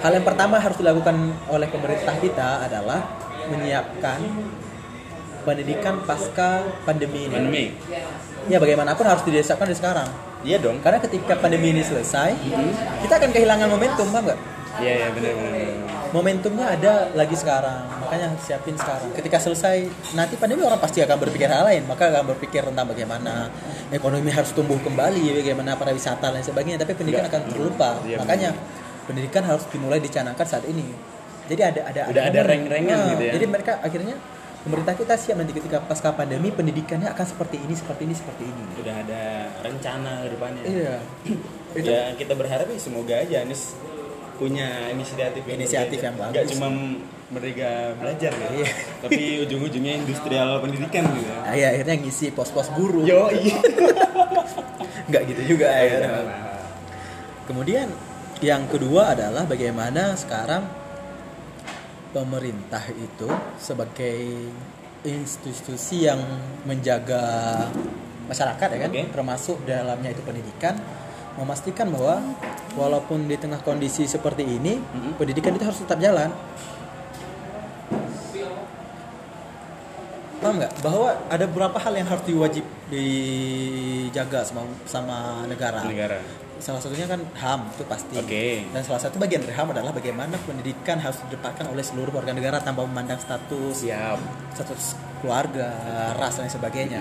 [0.03, 1.15] hal yang pertama harus dilakukan
[1.47, 2.99] oleh pemerintah kita adalah
[3.51, 4.19] menyiapkan
[5.43, 7.35] pendidikan pasca pandemi ini.
[7.35, 7.65] pandemi
[8.49, 10.09] Ya bagaimanapun harus didesakkan dari sekarang.
[10.41, 12.33] iya dong Karena ketika pandemi ini selesai,
[13.05, 14.41] kita akan kehilangan momentum, paham nggak?
[14.81, 15.53] iya iya benar benar.
[16.11, 19.15] Momentumnya ada lagi sekarang, makanya siapin sekarang.
[19.15, 23.47] Ketika selesai, nanti pandemi orang pasti akan berpikir hal lain, maka akan berpikir tentang bagaimana
[23.91, 26.83] ekonomi harus tumbuh kembali, bagaimana pariwisata dan sebagainya.
[26.83, 27.39] Tapi pendidikan Nggak.
[27.39, 28.51] akan terlupa, Iya, makanya
[29.07, 30.83] pendidikan harus dimulai dicanangkan saat ini.
[31.47, 32.51] Jadi ada ada Udah ada momen.
[32.51, 33.33] reng-rengan Nah, gitu ya.
[33.39, 34.15] Jadi mereka akhirnya
[34.61, 38.65] pemerintah kita siap nanti ketika pasca pandemi pendidikannya akan seperti ini, seperti ini, seperti ini.
[38.77, 39.23] udah ada
[39.61, 40.95] rencana ke depannya Iya.
[41.71, 43.79] Ya kita berharap ya semoga aja Anies
[44.35, 46.35] punya inisiatif yang Inisiatif yang bagus.
[46.35, 46.67] Nggak cuma
[47.31, 48.69] mereka belajar ya Iya.
[48.99, 53.07] tapi ujung-ujungnya industrial pendidikan gitu Nah, ya akhirnya ngisi pos-pos guru.
[53.07, 53.55] yo iya
[55.07, 55.97] Nggak gitu juga ya.
[56.03, 56.11] Iya.
[57.47, 57.89] Kemudian
[58.41, 60.65] yang kedua adalah bagaimana sekarang
[62.11, 64.51] pemerintah itu sebagai
[65.07, 66.21] institusi yang
[66.69, 67.23] menjaga
[68.29, 69.03] masyarakat ya kan, Oke.
[69.11, 70.77] termasuk dalamnya itu pendidikan
[71.39, 72.21] memastikan bahwa
[72.77, 74.77] walaupun di tengah kondisi seperti ini
[75.17, 76.29] pendidikan itu harus tetap jalan.
[80.41, 80.73] Paham nggak?
[80.81, 85.85] Bahwa ada beberapa hal yang harus diwajib dijaga sama sama negara.
[85.85, 88.17] Negara salah satunya kan HAM itu pasti.
[88.21, 88.69] Oke.
[88.71, 92.61] dan salah satu bagian dari HAM adalah bagaimana pendidikan harus didapatkan oleh seluruh warga negara
[92.61, 94.21] tanpa memandang status siap.
[94.55, 94.95] status
[95.25, 95.69] keluarga
[96.17, 97.01] ras dan sebagainya.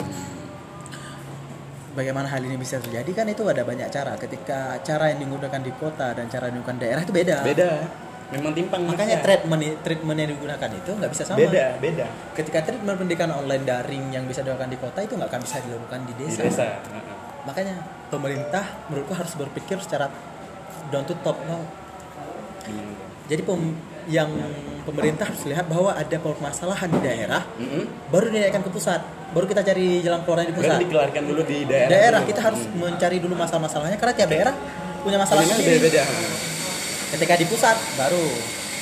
[1.89, 3.11] Bagaimana hal ini bisa terjadi?
[3.11, 4.15] Kan itu ada banyak cara.
[4.15, 7.37] Ketika cara yang digunakan di kota dan cara yang digunakan di daerah itu beda.
[7.43, 7.71] Beda.
[8.29, 11.41] Memang timpang makanya treatment treatment yang digunakan itu nggak bisa sama.
[11.41, 12.05] Beda beda.
[12.37, 15.99] Ketika treatment pendidikan online daring yang bisa dilakukan di kota itu nggak akan bisa dilakukan
[16.05, 17.15] di di desa, desa Heeh.
[17.47, 17.75] makanya
[18.09, 20.09] pemerintah menurutku harus berpikir secara
[20.89, 21.61] down to top no.
[23.29, 23.77] Jadi pem-
[24.09, 24.29] yang
[24.83, 28.09] pemerintah harus lihat bahwa ada permasalahan di daerah Mm-mm.
[28.09, 30.73] baru dinaikkan ke pusat baru kita cari jalan keluarnya di pusat.
[30.73, 32.29] Berarti dikeluarkan dulu di daerah daerah dulu.
[32.33, 34.53] kita harus mencari dulu masalah-masalahnya karena tiap daerah
[35.05, 35.77] punya masalah Masalahnya sendiri.
[35.77, 36.03] beda-beda
[37.09, 38.25] ketika di pusat baru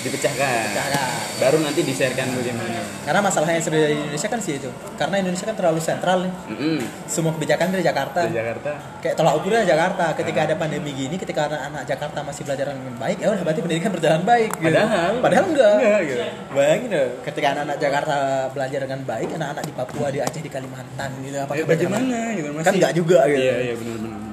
[0.05, 0.65] dipecahkan.
[0.73, 1.11] Dipecahkan.
[1.37, 2.81] baru nanti di-sharekan bagaimana.
[3.05, 4.69] Karena masalahnya yang sebenarnya di Indonesia kan sih itu.
[4.97, 6.33] Karena Indonesia kan terlalu sentral nih.
[6.53, 6.79] Mm-mm.
[7.05, 8.19] semua kebijakan dari Jakarta.
[8.25, 8.71] Di Jakarta.
[9.01, 10.05] Kayak tolak ukurnya Jakarta.
[10.17, 13.91] Ketika ada pandemi gini ketika anak-anak Jakarta masih belajar dengan baik ya udah berarti pendidikan
[13.93, 14.65] berjalan baik gitu.
[14.69, 15.13] Padahal.
[15.21, 16.23] Padahal enggak, enggak, gitu.
[16.53, 18.15] bayangin deh ketika anak-anak Jakarta
[18.53, 22.49] belajar dengan baik anak-anak di Papua di Aceh di Kalimantan gitu apa Ya, bagaimana gitu
[22.61, 23.41] kan enggak juga gitu.
[23.41, 24.27] Iya iya benar-benar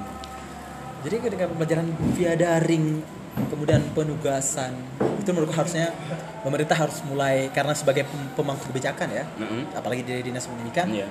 [1.05, 3.05] jadi ketika pembelajaran via daring
[3.49, 4.73] kemudian penugasan.
[5.19, 5.91] Itu menurutku harusnya
[6.41, 9.73] pemerintah harus mulai karena sebagai pem- pemangku kebijakan ya Mm-mm.
[9.73, 11.09] apalagi dari dinas pendidikan iya.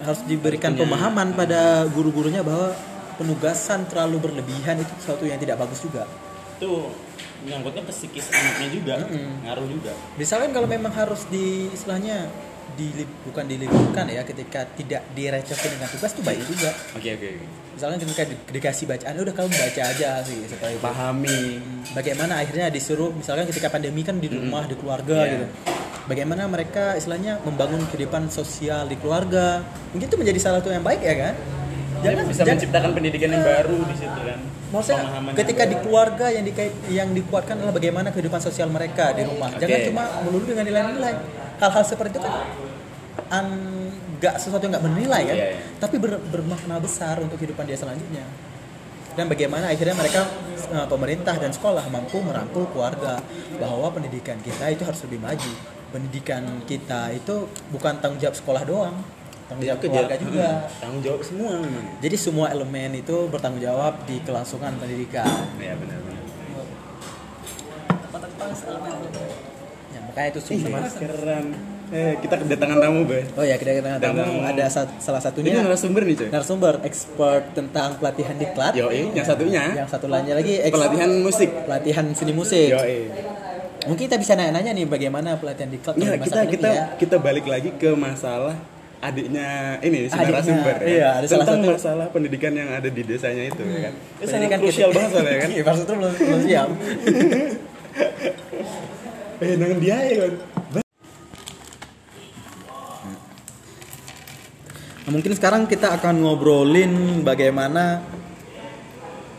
[0.00, 2.72] harus diberikan Punya- pemahaman pada guru-gurunya bahwa
[3.20, 6.08] penugasan terlalu berlebihan itu sesuatu yang tidak bagus juga.
[6.56, 6.88] itu
[7.42, 8.94] menyangkutnya ke psikis anaknya juga
[9.42, 9.92] ngaruh juga.
[10.14, 12.30] Misalkan kalau memang harus di istilahnya
[12.74, 12.88] di
[13.22, 16.70] bukan diliburkan ya ketika tidak direcokin dengan tugas itu baik juga.
[16.92, 17.46] oke oke oke.
[17.72, 20.82] Misalkan ketika di- dikasih bacaan udah kamu baca aja sih setelah itu.
[20.82, 21.40] pahami
[21.92, 25.32] Bagaimana akhirnya disuruh misalkan ketika pandemi kan di rumah di keluarga Iya.
[25.34, 25.46] gitu.
[26.02, 29.62] Bagaimana mereka istilahnya membangun kehidupan sosial di keluarga.
[29.90, 31.34] Mungkin itu menjadi salah satu yang baik ya kan?
[32.02, 34.38] Jangan, bisa jangan- menciptakan pendidikan yang baru di situ kan
[34.72, 39.22] Maksudnya Pemahaman ketika di keluarga yang dikait yang dikuatkan adalah bagaimana kehidupan sosial mereka di
[39.22, 39.52] rumah.
[39.52, 39.86] Jangan Oke.
[39.92, 41.14] cuma melulu dengan nilai-nilai.
[41.62, 42.34] Hal-hal seperti itu kan
[43.30, 45.60] an- nggak sesuatu yang nggak bernilai kan, Iya, iya.
[45.78, 48.26] tapi ber- bermakna besar untuk kehidupan dia selanjutnya.
[49.12, 50.26] Dan bagaimana akhirnya mereka
[50.64, 53.20] eh, pemerintah dan sekolah mampu merangkul keluarga
[53.58, 55.52] bahwa pendidikan kita itu harus lebih maju.
[55.90, 57.34] Pendidikan kita itu
[57.68, 58.96] bukan tanggung jawab sekolah doang,
[59.46, 60.48] tanggung jawab keluarga juga.
[60.64, 65.28] Hmm, tanggung jawab semua memang Jadi semua elemen itu bertanggung jawab di kelangsungan pendidikan.
[65.60, 66.22] ya benar-benar
[69.92, 70.56] Ya, makanya itu sih.
[70.96, 71.46] keren
[71.92, 75.60] eh kita kedatangan tamu bay Oh ya, kita kita tamu ada sa- salah ini satunya
[75.60, 78.72] narasumber nih coy narasumber expert tentang pelatihan diklat.
[78.72, 82.72] Yo, yang satunya Yang satu lainnya lagi ex- pelatihan musik pelatihan seni musik.
[82.72, 82.80] Yo,
[83.82, 86.84] Mungkin kita bisa nanya-nanya nih bagaimana pelatihan diklat dalam kita masa kita ya.
[86.96, 88.54] kita balik lagi ke masalah
[89.02, 90.86] adiknya ini si Adiknya, narasumber ya.
[90.86, 93.94] iya, ada salah tentang satu- masalah pendidikan yang ada di desanya itu ya kan.
[94.16, 95.48] Itu sangat krusial banget soalnya kan.
[95.52, 96.68] Iya, maksudnya belum belum siap.
[99.42, 100.32] Eh, nang dia ya kan.
[105.02, 108.06] Nah, mungkin sekarang kita akan ngobrolin bagaimana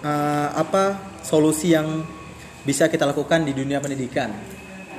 [0.03, 2.03] eh, apa solusi yang
[2.67, 4.27] bisa kita lakukan di dunia pendidikan.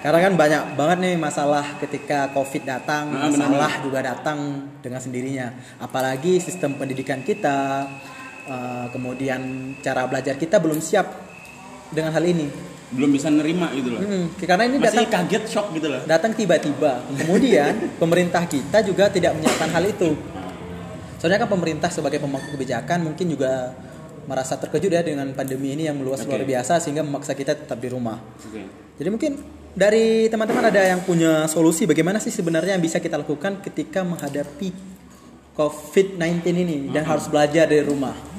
[0.00, 5.52] Karena kan banyak banget nih masalah ketika COVID datang, Ah, masalah juga datang dengan sendirinya.
[5.84, 7.88] Apalagi sistem pendidikan kita,
[8.48, 11.12] eh, kemudian cara belajar kita belum siap
[11.92, 12.48] dengan hal ini.
[12.94, 14.00] Belum bisa nerima gitu loh.
[14.00, 16.00] Hmm, karena ini Masih datang kaget shock gitu loh.
[16.06, 17.02] datang tiba-tiba.
[17.10, 20.14] Kemudian pemerintah kita juga tidak menyiapkan hal itu.
[21.18, 23.74] Soalnya kan pemerintah sebagai pemangku kebijakan mungkin juga
[24.24, 26.32] merasa terkejut ya dengan pandemi ini yang meluas Oke.
[26.32, 28.16] luar biasa sehingga memaksa kita tetap di rumah.
[28.40, 28.62] Oke.
[28.96, 29.32] Jadi mungkin
[29.74, 34.70] dari teman-teman ada yang punya solusi bagaimana sih sebenarnya yang bisa kita lakukan ketika menghadapi
[35.54, 38.33] COVID-19 ini dan harus belajar dari rumah.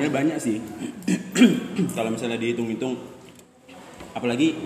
[0.00, 0.56] Sebenarnya banyak sih.
[1.96, 2.96] Kalau misalnya dihitung-hitung
[4.16, 4.56] apalagi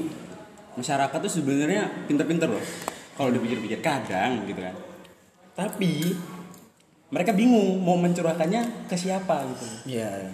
[0.78, 2.62] masyarakat tuh sebenarnya pinter-pinter loh.
[3.18, 4.78] Kalau dipikir-pikir kadang gitu kan.
[5.58, 6.14] Tapi
[7.10, 9.66] mereka bingung mau mencurahkannya ke siapa gitu.
[9.98, 10.30] Iya.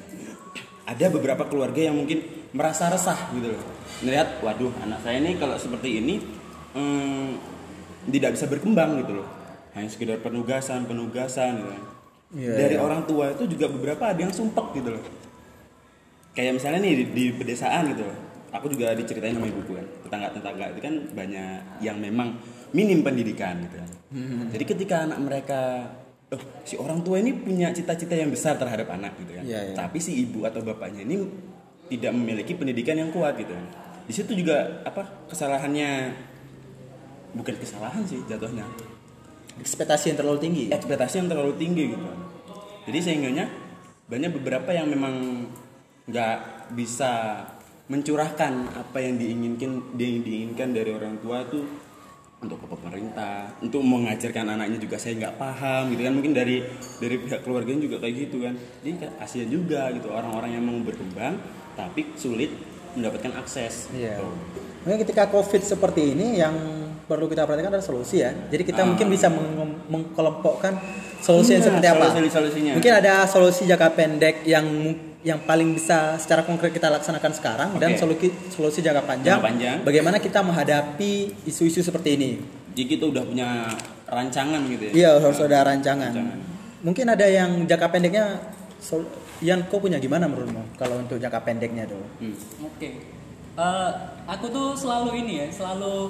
[0.90, 3.62] ada beberapa keluarga yang mungkin merasa resah gitu loh
[4.02, 6.18] melihat waduh anak saya ini kalau seperti ini
[6.74, 7.38] hmm,
[8.10, 9.28] tidak bisa berkembang gitu loh
[9.78, 11.99] hanya sekedar penugasan penugasan gitu kan.
[12.30, 12.82] Iya, dari iya.
[12.82, 15.02] orang tua itu juga beberapa ada yang sumpek gitu loh
[16.30, 18.18] kayak misalnya nih di, di pedesaan gitu loh
[18.50, 21.50] aku juga diceritain sama ibuku kan tetangga-tetangga itu kan banyak
[21.82, 22.38] yang memang
[22.70, 24.50] minim pendidikan gitu kan Hmm.
[24.50, 25.86] jadi ketika anak mereka
[26.34, 29.74] oh si orang tua ini punya cita-cita yang besar terhadap anak gitu kan Iya, iya.
[29.78, 31.30] tapi si ibu atau bapaknya ini
[31.86, 33.66] tidak memiliki pendidikan yang kuat gitu kan
[34.06, 36.10] di situ juga apa kesalahannya
[37.38, 38.66] bukan kesalahan sih jatuhnya
[39.60, 40.64] ekspektasi yang terlalu tinggi.
[40.72, 42.04] Ekspektasi yang terlalu tinggi gitu.
[42.88, 43.46] Jadi sehingganya
[44.10, 45.46] banyak beberapa yang memang
[46.10, 46.38] nggak
[46.74, 47.44] bisa
[47.86, 51.66] mencurahkan apa yang diinginkan yang diinginkan dari orang tua tuh
[52.40, 56.12] untuk ke pemerintah untuk mengajarkan anaknya juga saya nggak paham gitu kan.
[56.16, 56.64] Mungkin dari
[56.98, 58.54] dari pihak keluarganya juga kayak gitu kan.
[58.80, 61.36] Jadi kasihan juga gitu orang-orang yang mau berkembang
[61.76, 62.50] tapi sulit
[62.96, 63.92] mendapatkan akses.
[63.94, 64.18] Iya.
[64.18, 64.26] gitu.
[64.80, 66.56] Mungkin ketika COVID seperti ini yang
[67.10, 68.30] perlu kita perhatikan adalah solusi ya.
[68.30, 68.86] Jadi kita Ah.
[68.86, 70.78] mungkin bisa meng- mengkelompokkan
[71.18, 72.04] solusi yang Nah, seperti apa.
[72.08, 72.72] solusi-solusinya.
[72.78, 74.66] Mungkin ada solusi jangka pendek yang
[75.20, 77.98] yang paling bisa secara konkret kita laksanakan sekarang dan Oke.
[77.98, 79.36] solusi solusi jangka panjang.
[79.36, 79.76] Jangka panjang.
[79.82, 81.12] Bagaimana kita menghadapi
[81.44, 82.30] isu-isu seperti ini?
[82.70, 83.66] jadi kita udah punya
[84.06, 86.14] rancangan gitu ya Iya harus ada rancangan.
[86.14, 86.38] Rancangan.
[86.80, 88.24] Mungkin ada yang jangka pendeknya.
[88.80, 92.00] sol- Yan, kau punya gimana menurutmu kalau untuk jangka pendeknya tuh?
[92.16, 92.32] Hmm.
[92.62, 92.88] Oke.
[93.52, 93.90] Eh,
[94.24, 96.08] aku tuh selalu ini ya, selalu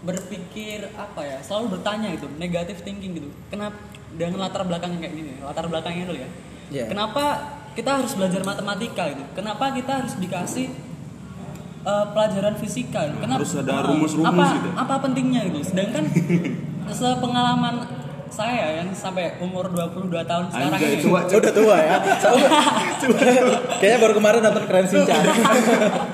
[0.00, 3.28] berpikir apa ya, selalu bertanya gitu, negative thinking gitu.
[3.52, 3.76] Kenapa
[4.16, 6.30] dengan latar belakang kayak gini, latar belakangnya dulu ya.
[6.70, 6.84] Iya.
[6.88, 7.24] Kenapa
[7.76, 9.24] kita harus belajar matematika gitu?
[9.36, 10.66] Kenapa kita harus dikasih
[11.84, 13.06] eh, pelajaran fisika?
[13.10, 13.18] gitu?
[13.22, 14.70] Kenapa Harus ada rumus-rumus apa, gitu.
[14.74, 15.60] Apa pentingnya gitu?
[15.62, 16.04] Sedangkan
[16.98, 17.99] sepengalaman
[18.30, 21.02] saya yang sampai umur 22 tahun sekarang Anjay, ini.
[21.02, 21.96] tua, udah tua ya.
[23.80, 25.22] Kayaknya baru kemarin nonton keren Shinchan.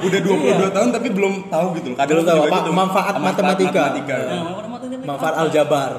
[0.01, 1.97] udah 22 tahun tapi belum tahu gitu loh.
[2.01, 3.83] Belum tahu apa manfaat matematika.
[3.93, 5.91] Matematika- manfaat aljabar.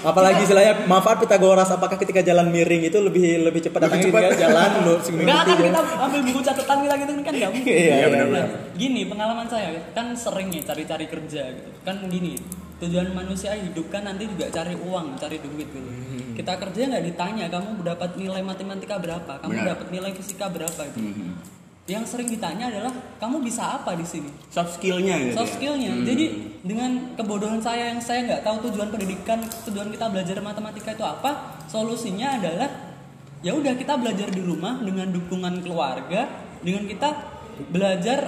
[0.00, 4.38] Apalagi istilahnya manfaat Pitagoras apakah ketika jalan miring itu lebih lebih cepat datangnya cepat.
[4.38, 5.64] jalan lu seminggu Enggak kan tiga.
[5.66, 7.72] kita ambil buku catatan kita gitu kan enggak mungkin.
[7.74, 8.40] Iya, iya, benar-benar.
[8.40, 11.70] Nah, Gini pengalaman saya kan sering ya cari-cari kerja gitu.
[11.82, 12.38] Kan gini
[12.80, 15.78] tujuan manusia hidup kan nanti juga cari uang, cari duit gitu.
[15.78, 16.32] Hmm.
[16.32, 21.04] Kita kerja nggak ditanya kamu dapat nilai matematika berapa, kamu dapat nilai fisika berapa gitu.
[21.12, 21.60] Mhm.
[21.90, 24.30] Yang sering ditanya adalah kamu bisa apa di sini?
[24.48, 25.34] Soft skillnya gitu.
[25.36, 25.56] soft ya.
[25.60, 25.90] skillnya.
[25.92, 26.06] Hmm.
[26.08, 26.24] Jadi
[26.64, 31.60] dengan kebodohan saya yang saya nggak tahu tujuan pendidikan, tujuan kita belajar matematika itu apa,
[31.68, 32.68] solusinya adalah
[33.44, 36.30] ya udah kita belajar di rumah dengan dukungan keluarga,
[36.64, 37.08] dengan kita
[37.68, 38.18] belajar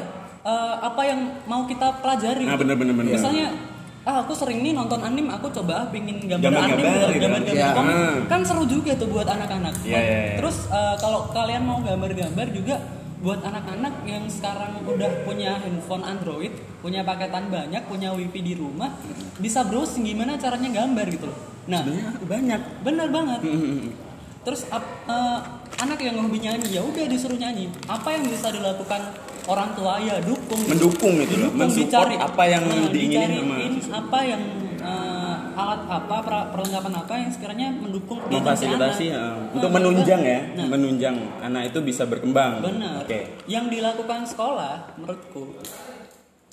[0.44, 2.44] eh, apa yang mau kita pelajari.
[2.44, 3.14] Nah, bener, bener, bener.
[3.16, 3.71] Misalnya
[4.02, 7.20] ah aku sering nih nonton anime aku coba ah, pingin gambar anime gitu.
[7.20, 7.70] gambar-gambar Iya.
[7.70, 7.94] komik.
[7.94, 8.18] Hmm.
[8.26, 10.36] kan seru juga tuh buat anak-anak Iya, iya, iya.
[10.36, 12.76] terus eh, kalau kalian mau gambar-gambar juga
[13.18, 16.50] buat anak-anak yang sekarang udah punya handphone Android,
[16.82, 18.98] punya paketan banyak, punya wifi di rumah,
[19.38, 21.38] bisa browsing gimana caranya gambar gitu loh.
[21.64, 22.60] Nah, Sebenarnya banyak.
[22.82, 23.40] benar banget.
[23.46, 23.94] Mhm.
[24.42, 25.38] Terus ap- eh,
[25.78, 27.70] anak yang hobi nyanyi ya udah disuruh nyanyi.
[27.86, 30.60] Apa yang bisa dilakukan orang tua ya dukung.
[30.66, 32.16] Mendukung gitu loh, mensupport dicari.
[32.16, 33.42] apa yang Nah, diinginin
[33.82, 34.42] sama apa yang
[34.78, 40.40] eh, alat apa per- perlengkapan apa yang sekiranya mendukung memfasilitasi ya, Nah, untuk menunjang ya,
[40.54, 42.58] Nah, menunjang anak itu bisa berkembang.
[42.60, 43.02] Benar.
[43.02, 43.36] Oke.
[43.44, 45.58] Yang dilakukan sekolah menurutku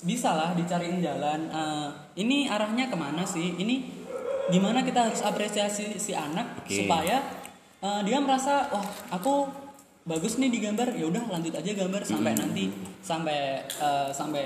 [0.00, 1.46] bisa lah dicariin jalan.
[1.46, 3.54] eh, ini arahnya ke mana sih?
[3.54, 3.74] Ini
[4.48, 6.74] gimana kita harus apresiasi si anak Oke.
[6.74, 7.20] supaya
[7.80, 9.48] eh, dia merasa, oh aku
[10.02, 10.96] bagus nih di gambar.
[10.96, 12.64] Ya udah lanjut aja gambar sampai nanti
[13.00, 14.44] sampai eh, sampai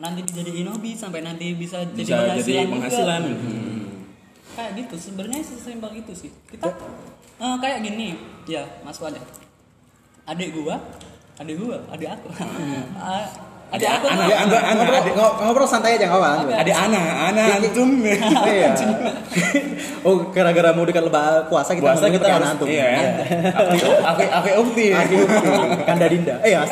[0.00, 2.72] nanti dijadiin hobi sampai nanti bisa jadi Bisa penghasilan, jadi juga.
[2.72, 3.22] penghasilan.
[3.22, 3.88] Hmm.
[4.50, 6.30] Kayak gitu sebenarnya sesimpel itu sih.
[6.48, 6.66] Kita
[7.40, 9.20] eh, kayak gini, ya Mas Wada
[10.28, 10.78] adik gua
[11.42, 12.28] adik gua adik aku
[13.02, 16.42] Ah, adik aku tuh anak, anak, anak, ngobrol, ngobrol santai aja kawan.
[16.42, 16.54] Oke.
[16.58, 17.90] Ada anak, anak antum.
[18.50, 18.74] Iya.
[20.02, 22.66] oh, gara-gara mau dekat lebar puasa kita Puasa kita harus antum.
[22.66, 23.22] iya.
[24.10, 24.90] Aku aku ukti.
[25.86, 26.34] Kanda Dinda.
[26.42, 26.66] Eh, ya,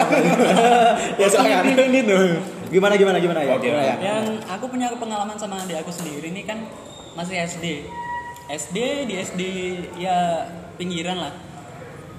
[1.22, 1.70] ya silakan.
[1.70, 2.18] Ini tuh.
[2.68, 3.22] Gimana gimana ya?
[3.22, 3.94] Gimana ya?
[4.02, 6.60] yang aku punya pengalaman sama adik aku sendiri ini kan
[7.16, 7.86] masih SD
[8.48, 8.76] SD
[9.08, 9.42] di SD
[9.96, 10.44] ya
[10.76, 11.32] pinggiran lah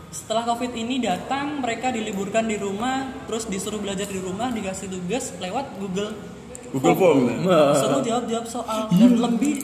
[0.09, 5.37] setelah covid ini datang mereka diliburkan di rumah terus disuruh belajar di rumah dikasih tugas
[5.37, 6.17] lewat Google
[6.69, 7.19] Google Form.
[7.73, 9.61] suruh jawab jawab soal dan lebih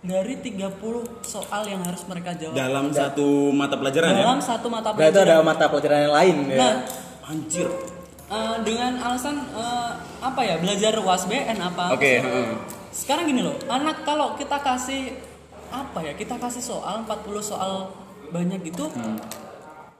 [0.00, 0.74] dari 30
[1.22, 4.24] soal yang harus mereka jawab Dalam satu mata pelajaran ya.
[4.24, 6.56] dalam satu mata Berarti pelajaran ada mata pelajaran yang lain ya.
[6.56, 6.74] nah
[7.28, 7.68] Anjir.
[8.26, 12.18] eh, dengan alasan eh, apa ya belajar UASBN apa Oke, sih?
[12.18, 12.48] heeh.
[12.90, 15.14] sekarang gini loh anak kalau kita kasih
[15.68, 17.94] apa ya kita kasih soal 40 soal
[18.30, 18.90] banyak gitu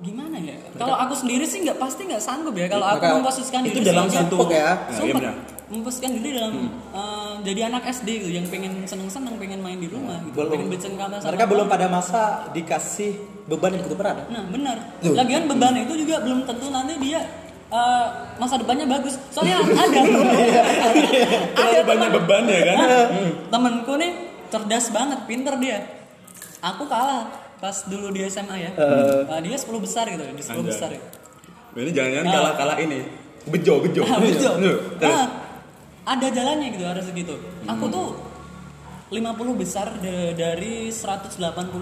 [0.01, 3.79] gimana ya kalau aku sendiri sih nggak pasti nggak sanggup ya kalau aku memposisikan itu
[3.79, 4.89] diri dalam satu- ya.
[4.89, 5.35] Iya Sumpah, benar.
[5.69, 6.53] memposisikan diri dalam
[6.91, 10.51] eh, jadi anak SD gitu yang pengen seneng-seneng pengen main di rumah gitu Belum.
[10.51, 13.13] pengen bercengkrama sama Mereka belum pada masa dikasih
[13.45, 14.17] beban yang begitu berat.
[14.17, 14.25] ya?
[14.31, 14.77] Nah benar.
[15.05, 17.21] Lagian beban itu juga belum tentu nanti dia
[17.69, 19.21] eh, masa depannya bagus.
[19.29, 20.01] Soalnya ada.
[21.53, 22.77] Terlalu banyak beban ya kan.
[22.79, 23.07] Nah,
[23.49, 24.13] temenku nih
[24.49, 25.79] cerdas banget, pinter dia.
[26.61, 27.25] aku kalah
[27.61, 28.71] pas dulu di SMA ya
[29.23, 30.65] Nah, dia 10 besar gitu di 10 Anjay.
[30.67, 31.03] besar ya
[31.73, 32.35] Ini jangan-jangan Nah.
[32.35, 32.99] kalah-kalah ini.
[33.47, 34.03] Bejo, bejo.
[34.03, 34.19] Ah.
[34.19, 34.43] Terus.
[35.01, 35.27] Nah,
[36.05, 37.39] ada jalannya gitu harus segitu.
[37.65, 38.19] Aku tuh
[39.11, 41.35] 50 besar de- dari 180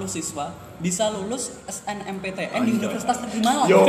[0.06, 2.70] siswa bisa lulus SNMPTN di.
[2.72, 3.66] Universitas Negeri Malang.
[3.66, 3.82] Yo.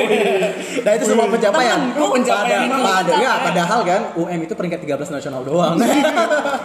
[0.81, 1.79] Nah itu sebuah pencapaian.
[1.87, 2.65] Temenku pencapaian.
[2.65, 5.77] Pada, pada, ya, padahal kan UM itu peringkat 13 nasional doang.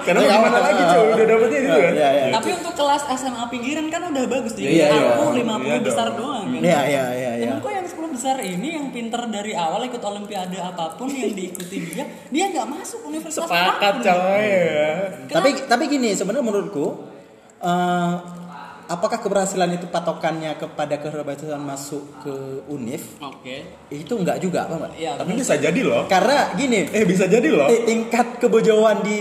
[0.03, 1.07] Karena mau gimana lagi, cuy?
[1.13, 1.93] Udah dapetnya itu kan?
[1.95, 2.25] Iya, iya.
[2.33, 5.09] Tapi untuk kelas SMA pinggiran kan udah bagus jadi Iya, iya.
[5.15, 6.59] aku 50 Iya besar doang kan.
[6.59, 7.45] Iya, iya, iya, iya.
[7.47, 11.77] Temenku yang 10 besar ini yang pinter dari awal ikut olimpiade apa pun yang diikuti
[11.87, 14.43] dia, dia nggak masuk universitas Sepakat, coy.
[14.43, 14.91] ya.
[15.29, 16.87] Tapi tapi gini sebenarnya menurutku
[17.59, 18.15] eh,
[18.87, 22.35] apakah keberhasilan itu patokannya kepada keberhasilan masuk ke
[22.67, 23.65] UNIF Oke.
[23.89, 24.91] itu enggak juga apa mbak?
[24.95, 25.17] Iya.
[25.17, 26.05] Tapi bisa jadi loh.
[26.05, 27.65] Karena gini Eh, bisa jadi loh.
[27.67, 29.21] ti- tingkat kebojoan di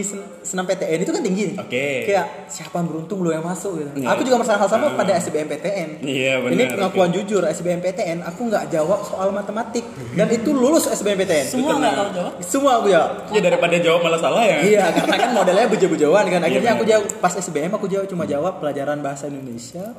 [0.00, 1.54] sen- senam PTN itu kan tinggi.
[1.54, 2.04] Oke.
[2.04, 3.90] Kayak siapa yang beruntung lo yang masuk gitu.
[3.96, 4.08] Iya.
[4.10, 4.92] Aku juga merasakan hal sama Ah.
[4.94, 5.88] pada SBMPTN.
[6.00, 6.52] Iya, benar.
[6.52, 11.46] Ini pengakuan jujur SBMPTN aku nggak jawab soal matematik dan itu lulus SBMPTN.
[11.46, 12.32] Semua nggak tahu jawab.
[12.40, 13.10] Semua aku jawab.
[13.28, 14.58] Ya daripada jawab malah salah ya.
[14.60, 16.40] Iya, karena kan modelnya bejo-bejoan kan.
[16.40, 19.92] Akhirnya Iya, aku jawab pas SBM aku jawab cuma jawab pelajaran bahasa Indonesia,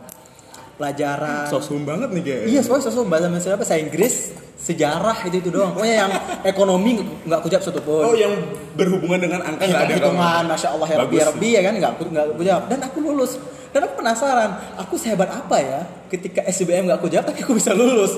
[0.77, 2.45] pelajaran Sosum banget nih guys.
[2.47, 4.15] Iya, soalnya sesuatu bahasa Indonesia bahasa Inggris,
[4.61, 5.73] sejarah itu itu doang.
[5.73, 6.11] Pokoknya yang
[6.45, 8.03] ekonomi nggak aku jawab satu pun.
[8.05, 8.33] Oh, yang
[8.77, 11.17] berhubungan dengan angka nggak ada hitungan, masya Allah ya Bagus.
[11.17, 12.63] ya Rabbi ya kan nggak aku nggak jawab.
[12.69, 13.31] Dan aku lulus.
[13.73, 17.73] Dan aku penasaran, aku sehebat apa ya ketika SBM nggak aku jawab tapi aku bisa
[17.73, 18.13] lulus.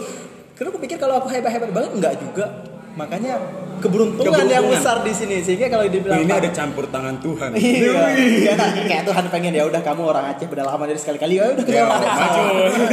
[0.60, 2.46] Karena aku pikir kalau aku hebat-hebat banget nggak juga.
[3.00, 3.40] Makanya
[3.80, 4.72] keberuntungan, yang Keberuntungan.
[4.76, 7.50] besar di sini sehingga kalau dibilang Ini "Pak, ada campur tangan Tuhan.
[7.54, 8.04] Iya.
[8.14, 11.50] Iya, nah, kayak Tuhan pengen ya udah kamu orang Aceh udah lama dari sekali-kali ya
[11.50, 12.42] udah kita Ya, maju.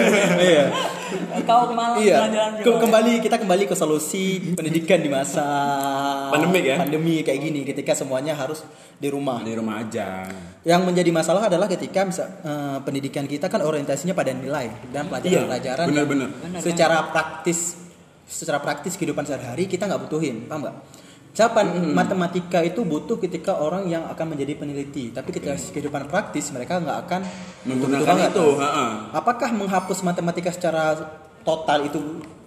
[0.48, 0.64] Iya.
[1.42, 2.16] Kau kemalang Iya.
[2.58, 5.46] Ke- kembali kita kembali ke solusi pendidikan di masa
[6.28, 6.76] Pandemik ya?
[6.76, 9.40] Pandemi kayak gini ketika semuanya harus di rumah.
[9.40, 10.26] Di rumah aja.
[10.62, 15.84] Yang menjadi masalah adalah ketika misal, eh, pendidikan kita kan orientasinya pada nilai dan pelajaran-pelajaran
[15.84, 16.28] yang benar-benar.
[16.32, 17.85] Benar, secara praktis
[18.26, 20.76] secara praktis kehidupan sehari-hari kita nggak butuhin, paham nggak?
[21.30, 26.80] Capan matematika itu butuh ketika orang yang akan menjadi peneliti, tapi ketika kehidupan praktis mereka
[26.80, 27.20] nggak akan
[27.62, 28.86] Menggunakan itu, ha-ha.
[29.12, 30.96] Apakah menghapus matematika secara
[31.42, 32.00] total itu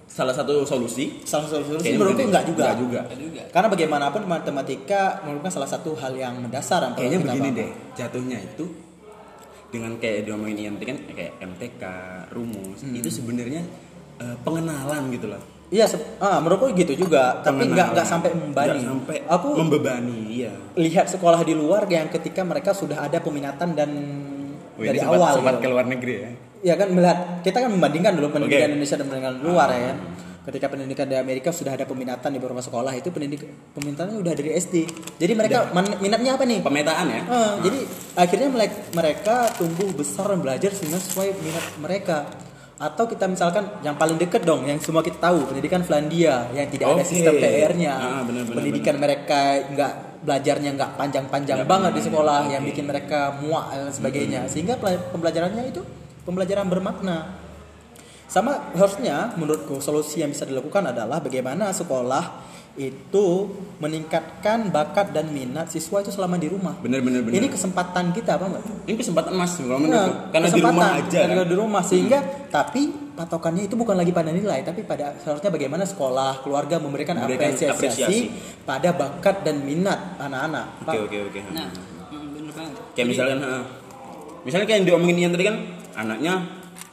[0.10, 1.22] Salah satu solusi.
[1.22, 1.86] salah satu solusi?
[1.86, 2.50] Kayaknya Menurutku bukan nggak deh.
[2.50, 2.66] juga.
[3.14, 3.44] Juga.
[3.54, 7.60] Karena bagaimanapun matematika menurutku salah satu hal yang mendasar Kayaknya begini bangun.
[7.62, 8.66] deh, jatuhnya itu
[9.70, 11.84] dengan kayak diomongin Ian tadi kan kayak MTK,
[12.34, 12.98] rumus, Hmm.
[12.98, 13.62] itu sebenarnya
[14.18, 15.40] eh, pengenalan gitu loh.
[15.70, 15.86] Iya,
[16.18, 17.46] ah, menurutku gitu juga.
[17.46, 18.82] Tapi nggak nggak sampai membebani.
[18.82, 20.54] Sampai Aku membebani, iya.
[20.74, 23.90] lihat sekolah di luar yang ketika mereka sudah ada peminatan dan
[24.74, 25.32] Oh, dari sempat, awal.
[25.36, 25.64] sempat gitu.
[25.64, 26.30] ke luar negeri ya.
[26.60, 28.72] Ya kan melihat kita kan membandingkan dulu pendidikan Oke.
[28.74, 29.98] Indonesia dan pendidikan luar ya kan.
[30.40, 33.44] Ketika pendidikan di Amerika sudah ada peminatan di beberapa sekolah itu pendidik
[33.76, 34.76] peminatannya udah dari SD.
[35.20, 36.64] Jadi mereka man- minatnya apa nih?
[36.64, 37.22] Pemetaan ya.
[37.28, 37.80] Ah, jadi
[38.18, 38.50] akhirnya
[38.90, 42.18] mereka tumbuh besar dan belajar sesuai minat mereka.
[42.80, 46.96] Atau kita misalkan yang paling deket dong, yang semua kita tahu, pendidikan Finlandia yang tidak
[46.96, 47.12] ada Oke.
[47.12, 47.94] sistem PR-nya.
[48.00, 52.52] Ah, pendidikan mereka nggak belajarnya nggak panjang-panjang banget di sekolah oke.
[52.56, 54.48] yang bikin mereka muak dan sebagainya.
[54.48, 55.84] Sehingga pela- pembelajarannya itu
[56.24, 57.36] pembelajaran bermakna.
[58.32, 63.26] Sama harusnya menurutku solusi yang bisa dilakukan adalah bagaimana sekolah itu
[63.80, 66.78] meningkatkan bakat dan minat siswa itu selama di rumah.
[66.80, 67.42] Bener bener bener.
[67.42, 68.64] Ini kesempatan kita apa enggak?
[68.86, 70.32] Ini kesempatan emas kalau Nah, menurutku.
[70.32, 71.20] Karena di rumah aja.
[71.26, 71.50] Karena Kan?
[71.50, 72.82] di rumah sehingga tapi
[73.18, 77.74] patokannya itu bukan lagi pada nilai tapi pada seharusnya bagaimana sekolah keluarga memberikan, Memberikan apresiasi,
[77.76, 78.20] apresiasi.
[78.64, 80.88] pada bakat dan minat anak-anak.
[80.88, 81.40] Oke oke oke.
[81.52, 81.68] Nah,
[82.14, 82.74] mm, bener banget.
[82.96, 83.60] Kayak ha,
[84.48, 85.56] misalnya kayak yang diomongin Ian tadi kan,
[86.00, 86.34] anaknya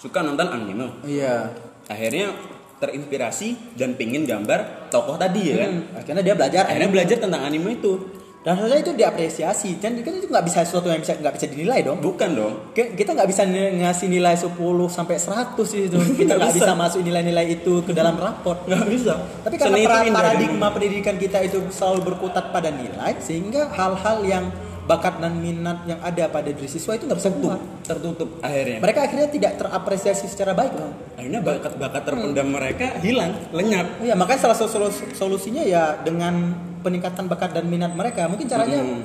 [0.02, 0.86] suka nonton anime.
[1.06, 1.54] Iya.
[1.86, 2.34] Akhirnya
[2.78, 5.72] terinspirasi dan pingin gambar tokoh tadi ya kan.
[5.74, 7.94] Hmm, akhirnya dia belajar Akhirnya belajar tentang anime itu.
[8.40, 11.82] dan harusnya itu diapresiasi dan kan itu nggak bisa sesuatu yang bisa nggak bisa dinilai
[11.82, 12.54] dong Bukan dong.
[12.72, 14.54] Kita nggak bisa ngasih nilai 10
[14.86, 16.78] sampai 100 itu kita nggak bisa bisa.
[16.78, 19.18] masuk nilai-nilai itu ke dalam raport Nggak bisa.
[19.42, 24.46] tapi karena para- indah paradigma pendidikan kita itu selalu berkutat pada nilai sehingga hal-hal yang
[24.86, 28.78] bakat dan minat yang ada pada diri siswa itu nggak bisa keluar tertutup akhirnya.
[28.78, 30.92] mereka akhirnya tidak terapresiasi secara baik Bang.
[31.18, 33.86] Akhirnya bakat-bakat terpendam mereka hilang, lenyap.
[33.98, 38.78] Iya makanya salah satu solus- solusinya ya dengan peningkatan bakat dan minat mereka mungkin caranya
[38.78, 39.02] Hmm.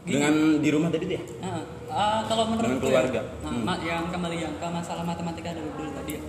[0.00, 1.22] Dengan di rumah tadi deh.
[1.38, 3.20] Nah, ah, kalau menurutku Dengan keluarga.
[3.20, 3.84] ya, nah, Hmm.
[3.84, 6.22] yang kembali yang ke masalah matematika dari dulu tadi ya.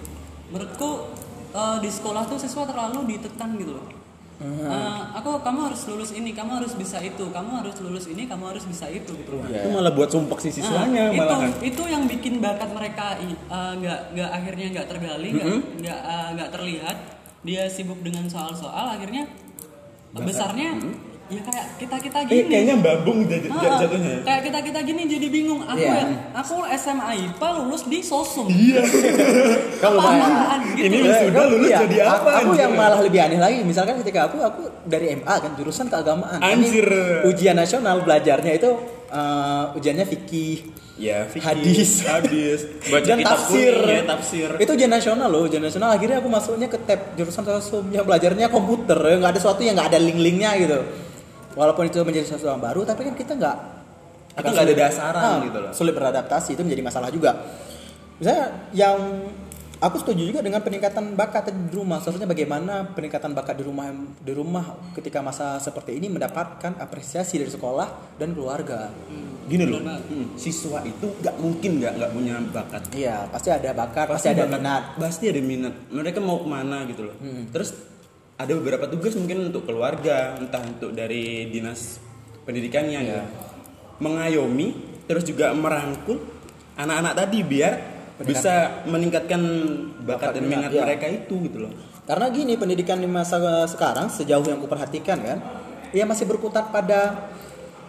[0.51, 0.89] Menurutku
[1.51, 3.84] eh, di sekolah tuh siswa terlalu ditekan gitu loh.
[4.41, 4.57] Hmm.
[4.65, 8.49] Eh, aku kamu harus lulus ini, kamu harus bisa itu, kamu harus lulus ini, kamu
[8.49, 9.37] harus bisa itu gitu.
[9.37, 11.53] Itu malah buat sumpek si siswanya Nah, malahan.
[11.61, 15.47] itu itu yang bikin bakat mereka eh, nggak nggak akhirnya nggak tergali nggak
[15.85, 16.97] nggak eh, nggak terlihat
[17.45, 19.29] dia sibuk dengan soal-soal akhirnya
[20.17, 21.11] besarnya mm-hmm.
[21.32, 24.15] Ya kayak kita kita Eh, gini kayaknya babung jadi Ah, jatuhnya.
[24.21, 25.95] kayak kita kita gini jadi bingung aku Iya.
[25.95, 28.51] ya aku SMA IPA lulus di sosum
[29.82, 31.15] Kalau Apaan gitu Ini loh.
[31.23, 32.61] sudah lulus Iya, jadi aku- apa, Aku, anjir?
[32.61, 33.57] yang malah lebih aneh lagi.
[33.63, 36.39] Misalkan ketika aku aku dari MA kan jurusan keagamaan.
[36.39, 36.86] Anjir.
[37.23, 38.69] ujian nasional belajarnya itu
[39.09, 40.57] eh, ujiannya fikih,
[40.93, 43.73] Ya, fikih, hadis, hadis, baca dan kitab tafsir.
[43.73, 44.49] kuning ya, tafsir.
[44.55, 45.89] Itu ujian nasional loh, ujian nasional.
[45.89, 49.73] Akhirnya aku masuknya ke tab jurusan sosum yang belajarnya komputer, ya, nggak ada sesuatu yang
[49.73, 50.79] nggak ada link-linknya gitu.
[51.56, 53.58] Walaupun itu menjadi sesuatu yang baru, tapi kan kita nggak
[54.32, 55.72] Kita nggak ada dasaran Ah, gitu loh.
[55.76, 57.36] Sulit beradaptasi itu menjadi masalah juga.
[58.16, 59.28] Misalnya yang
[59.82, 61.99] aku setuju juga dengan peningkatan bakat di rumah.
[61.99, 63.91] Seharusnya bagaimana peningkatan bakat di rumah
[64.22, 68.88] di rumah ketika masa seperti ini mendapatkan apresiasi dari sekolah dan keluarga.
[69.52, 72.82] Gini loh, hmm, siswa itu nggak mungkin nggak nggak punya bakat.
[72.95, 74.84] Iya, pasti ada bakat, pasti, ada bakat, minat.
[74.95, 75.74] Pasti ada minat.
[75.91, 77.16] Mereka mau ke mana gitu loh.
[77.52, 77.76] Terus
[78.41, 82.01] ada beberapa tugas mungkin untuk keluarga, entah untuk dari dinas
[82.41, 83.23] pendidikannya gitu.
[84.01, 84.73] Mengayomi,
[85.05, 86.17] terus juga merangkul
[86.73, 87.73] anak-anak tadi biar
[88.21, 89.41] bisa meningkatkan
[90.01, 90.81] bakat, Bakat dan minat ya.
[90.85, 91.73] mereka itu gitu loh.
[92.05, 95.37] Karena gini pendidikan di masa sekarang sejauh yang aku perhatikan kan,
[95.93, 97.30] ia masih berkutat pada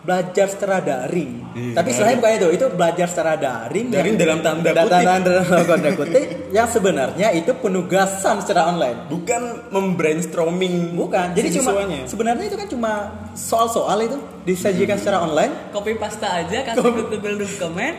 [0.03, 1.55] belajar secara daring.
[1.55, 1.75] Iya.
[1.79, 3.87] Tapi istilahnya bukan itu, itu belajar secara daring.
[3.95, 5.07] Daring dalam tanda da- kutip.
[5.07, 9.07] Dalam tanda kutip yang sebenarnya itu penugasan secara online.
[9.07, 11.39] Bukan membrainstorming Bukan.
[11.39, 11.71] Jadi cuma
[12.05, 12.93] sebenarnya itu kan cuma
[13.39, 15.71] soal-soal itu disajikan secara online.
[15.71, 17.93] copy paste aja kasih ke Google dokumen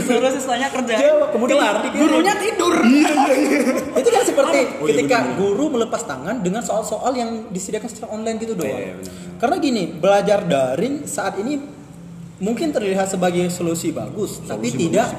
[0.00, 2.74] suruh siswanya Jawab, kemudian kelar gurunya tidur
[4.00, 8.36] itu kan seperti Oh, iya, ketika guru melepas tangan dengan soal-soal yang disediakan secara online
[8.38, 8.66] gitu doang.
[8.66, 8.94] Iya, iya.
[9.36, 11.60] Karena gini, belajar daring saat ini
[12.38, 15.12] mungkin terlihat sebagai solusi bagus, tapi tidak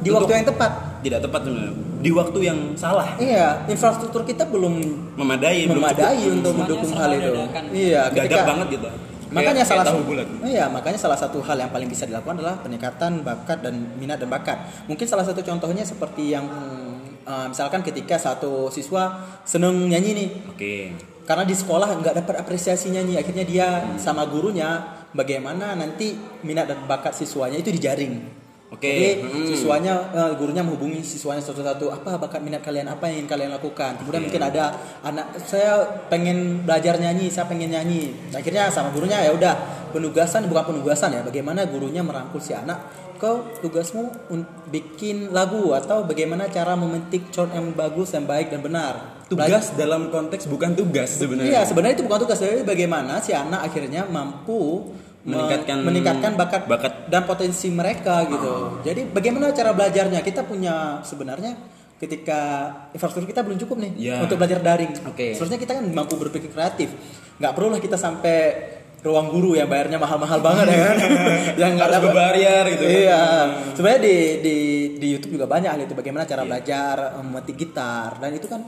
[0.00, 0.72] di Untuk- waktu yang tepat.
[1.00, 1.74] Tidak tepat sebenarnya.
[2.00, 3.14] Di waktu yang salah.
[3.16, 4.74] Iya, infrastruktur kita belum
[5.14, 6.34] Memadai, belum memadai cukup.
[6.34, 7.32] untuk mendukung hal itu.
[7.70, 8.88] Iya, Gagap banget gitu.
[9.34, 10.26] Makanya Kayak- salah satu bulat.
[10.46, 14.30] Iya, makanya salah satu hal yang paling bisa dilakukan adalah peningkatan bakat dan minat dan
[14.30, 14.58] bakat.
[14.86, 16.46] Mungkin salah satu contohnya seperti yang
[17.26, 20.74] uh, misalkan ketika satu siswa seneng nyanyi nih, Oke.
[21.26, 23.66] karena di sekolah nggak dapat apresiasi nyanyi, akhirnya dia
[23.98, 26.14] sama gurunya bagaimana nanti
[26.46, 28.43] minat dan bakat siswanya itu dijaring.
[28.72, 28.88] Oke.
[28.90, 29.46] Jadi Hmm.
[29.46, 34.00] siswanya eh, gurunya menghubungi siswanya satu-satu apa bakat minat kalian apa yang ingin kalian lakukan.
[34.00, 34.26] Kemudian Oke.
[34.32, 34.64] mungkin ada
[35.04, 38.16] anak saya pengen belajar nyanyi, saya pengen nyanyi.
[38.34, 39.54] Akhirnya sama gurunya ya udah
[39.94, 42.82] penugasan bukan penugasan ya, bagaimana gurunya merangkul si anak
[43.14, 44.10] kau tugasmu
[44.68, 49.22] bikin lagu atau bagaimana cara memetik chord yang bagus dan baik dan benar.
[49.30, 51.48] Tugas dalam konteks bukan tugas sebenarnya.
[51.48, 54.92] Iya, sebenarnya itu bukan tugas tapi bagaimana si anak akhirnya mampu
[55.24, 56.92] Meningkatkan meningkatkan bakat, bakat.
[57.08, 58.84] dan potensi mereka gitu.
[58.84, 60.20] Jadi bagaimana cara belajarnya?
[60.20, 61.56] Kita punya sebenarnya
[61.96, 62.40] ketika
[62.92, 64.16] infrastruktur kita belum cukup nih Iya.
[64.20, 64.92] untuk belajar daring.
[65.06, 65.32] Oke.
[65.32, 66.92] Seharusnya kita kan mampu berpikir kreatif.
[67.36, 68.36] Nggak perlu lah kita sampai
[69.00, 70.96] ruang guru yang bayarnya mahal-mahal banget ya kan.
[71.60, 72.84] yang nggak dapat- berbayar gitu.
[72.84, 73.22] Iya.
[73.72, 74.56] Sebenarnya di di
[74.94, 78.60] di YouTube juga banyak hal itu bagaimana cara belajar eh, memetik gitar dan itu kan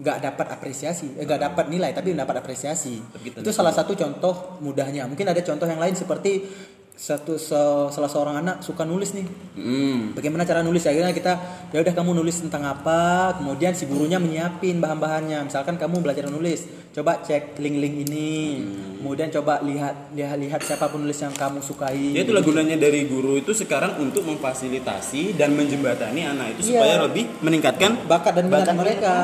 [0.00, 2.96] nggak dapat apresiasi, eh, nggak dapat nilai tapi mendapat apresiasi.
[3.14, 5.04] Kita Itu salah satu contoh mudahnya.
[5.04, 6.48] Mungkin ada contoh yang lain seperti
[6.92, 9.24] satu se- salah seorang anak suka nulis nih.
[9.56, 10.12] Hmm.
[10.12, 10.84] Bagaimana cara nulis?
[10.84, 11.32] Akhirnya kita
[11.72, 15.48] ya udah kamu nulis tentang apa, kemudian si gurunya menyiapin bahan-bahannya.
[15.48, 18.60] Misalkan kamu belajar nulis, coba cek link-link ini.
[19.00, 22.12] Kemudian coba lihat lihat lihat siapa penulis yang kamu sukai.
[22.12, 26.84] Ya itulah gunanya dari guru itu sekarang untuk memfasilitasi dan menjembatani anak itu Iya.
[26.84, 29.14] supaya lebih meningkatkan bakat dan minat Bakat mereka.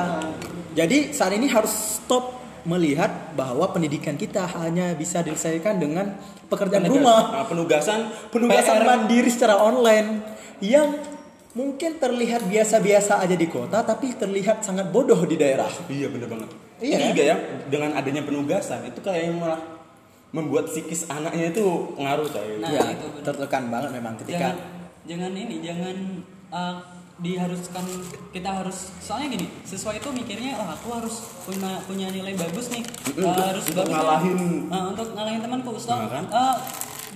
[0.77, 2.37] Jadi saat ini harus stop
[2.69, 6.13] melihat bahwa pendidikan kita hanya bisa diselesaikan dengan
[6.51, 8.85] pekerjaan penegas- rumah, ah, penugasan penugasan PR.
[8.85, 10.21] mandiri secara online
[10.61, 10.99] yang
[11.57, 15.71] mungkin terlihat biasa-biasa aja di kota tapi terlihat sangat bodoh di daerah.
[15.89, 16.51] Iya bener banget.
[16.77, 17.09] Iya, Ini kan?
[17.17, 17.37] juga ya
[17.73, 19.63] dengan adanya penugasan itu kayak yang malah
[20.35, 21.65] membuat psikis anaknya itu
[21.97, 22.61] ngaruh coy.
[22.61, 24.59] Nah, ya, itu tertekan banget memang ketika jangan
[25.09, 25.97] jangan ini jangan
[26.53, 26.77] uh,
[27.17, 27.85] diharuskan
[28.29, 32.85] kita harus soalnya gini siswa itu mikirnya oh aku harus punya punya nilai bagus nih
[32.85, 34.37] Mm-mm, Uh, harus untuk bagus ngalahin.
[34.69, 36.25] Uh, untuk ngalahin temanku so, Nah, kan?
[36.29, 36.57] uh,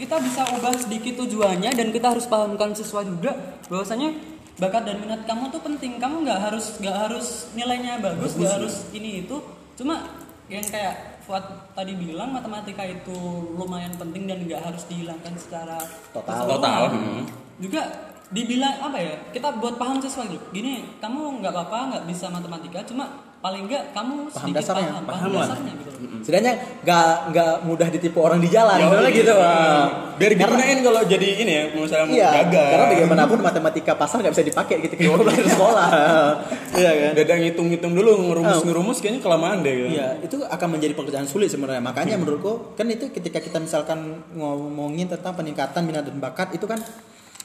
[0.00, 3.36] kita bisa ubah sedikit tujuannya dan kita harus pahamkan siswa juga
[3.68, 4.16] bahwasanya
[4.56, 8.88] bakat dan minat kamu tuh penting kamu nggak harus nggak harus nilainya bagus nggak harus
[8.96, 9.36] ini itu
[9.76, 10.08] cuma
[10.48, 11.44] yang kayak Fuad
[11.76, 13.14] tadi bilang matematika itu
[13.54, 15.76] lumayan penting dan nggak harus dihilangkan secara
[16.16, 16.48] Total.
[16.48, 17.22] Total, hmm.
[17.60, 22.30] juga dibilang apa ya kita buat paham siswa gitu gini kamu nggak apa-apa nggak bisa
[22.30, 23.10] matematika cuma
[23.40, 25.88] paling enggak kamu Paham sedikit dasarnya, paham, paham paham dasarnya gitu
[26.20, 29.20] Setidaknya nggak nggak mudah ditipu orang di jalan, Ya, sebenarnya iya.
[29.20, 29.32] gitu.
[29.32, 29.86] Wah.
[30.20, 34.16] biar Karena- digunain kalau jadi ini ya misalnya mau Iya, dagang karena bagaimanapun matematika pasar
[34.20, 35.88] nggak bisa dipakai gitu kalau belajar sekolah.
[36.80, 37.10] Iya kan?
[37.16, 39.90] Udah ngitung-ngitung dulu ngerumus-ngerumus kayaknya kelamaan deh kan.
[39.90, 41.80] Iya, itu akan menjadi pekerjaan sulit sebenarnya.
[41.80, 46.80] Makanya menurutku kan itu ketika kita misalkan ngomongin tentang peningkatan minat dan bakat itu kan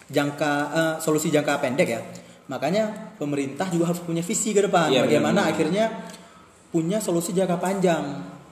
[0.08, 2.02] jangka eh, solusi jangka pendek ya.
[2.46, 4.94] Makanya pemerintah juga harus punya visi ke depan.
[4.94, 5.54] Iya, Bagaimana benar-benar.
[5.54, 5.86] akhirnya
[6.70, 8.04] punya solusi jangka panjang.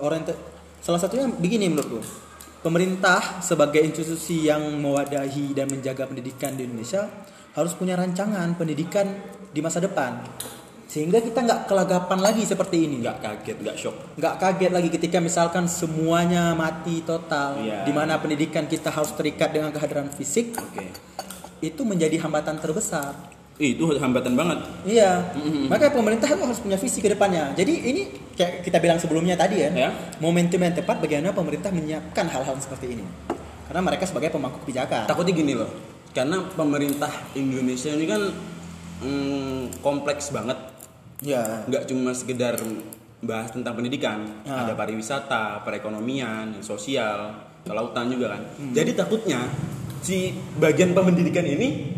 [0.02, 0.26] Orang
[0.82, 2.02] salah satunya begini menurutku.
[2.64, 7.06] Pemerintah sebagai institusi yang mewadahi dan menjaga pendidikan di Indonesia
[7.54, 9.04] harus punya rancangan pendidikan
[9.52, 10.24] di masa depan.
[10.88, 15.18] Sehingga kita nggak kelagapan lagi seperti ini nggak kaget nggak shock nggak kaget lagi ketika
[15.18, 17.82] misalkan semuanya mati total Iya.
[17.82, 20.86] di mana pendidikan kita harus terikat dengan kehadiran fisik oke
[21.64, 23.16] itu menjadi hambatan terbesar.
[23.56, 24.60] Itu hambatan banget.
[24.84, 25.24] Iya.
[25.72, 27.56] Makanya pemerintah itu harus punya visi ke depannya.
[27.56, 28.02] Jadi ini
[28.36, 29.90] kayak kita bilang sebelumnya tadi ya, Ya.
[30.20, 33.06] momentum yang tepat bagaimana pemerintah menyiapkan hal-hal seperti ini.
[33.70, 35.08] Karena mereka sebagai pemangku kebijakan.
[35.08, 35.72] Takutnya gini loh
[36.14, 38.22] karena pemerintah Indonesia ini kan
[39.02, 40.56] mm, kompleks banget.
[41.26, 41.66] Ya.
[41.66, 42.56] Nggak cuma sekedar
[43.24, 44.30] bahas tentang pendidikan.
[44.46, 44.68] Ah.
[44.68, 47.34] ada pariwisata perekonomian sosial
[47.64, 48.42] kelautan juga kan
[48.76, 49.40] jadi takutnya
[50.04, 51.96] si bagian pendidikan ini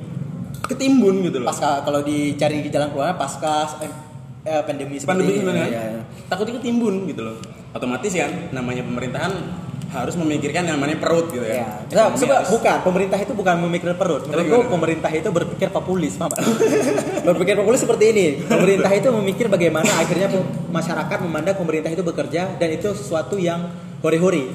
[0.66, 3.92] ketimbun gitu loh pasca kalau dicari di jalan keluar pasca eh,
[4.46, 6.02] eh, pandemi seperti pandemi ini kan ya, ya.
[6.30, 7.38] takutnya ketimbun gitu loh
[7.74, 9.34] otomatis kan namanya pemerintahan
[9.96, 11.64] harus memikirkan yang namanya perut gitu Ya.
[11.88, 14.28] ya Nah, harus- bukan pemerintah itu bukan memikir perut.
[14.28, 16.20] Menurutku pemerintah itu berpikir populis?
[16.20, 16.36] Pak?
[17.32, 18.26] berpikir populis seperti ini.
[18.44, 20.28] Pemerintah itu memikir bagaimana akhirnya
[20.68, 23.72] masyarakat memandang pemerintah itu bekerja dan itu sesuatu yang
[24.04, 24.52] hore-hore.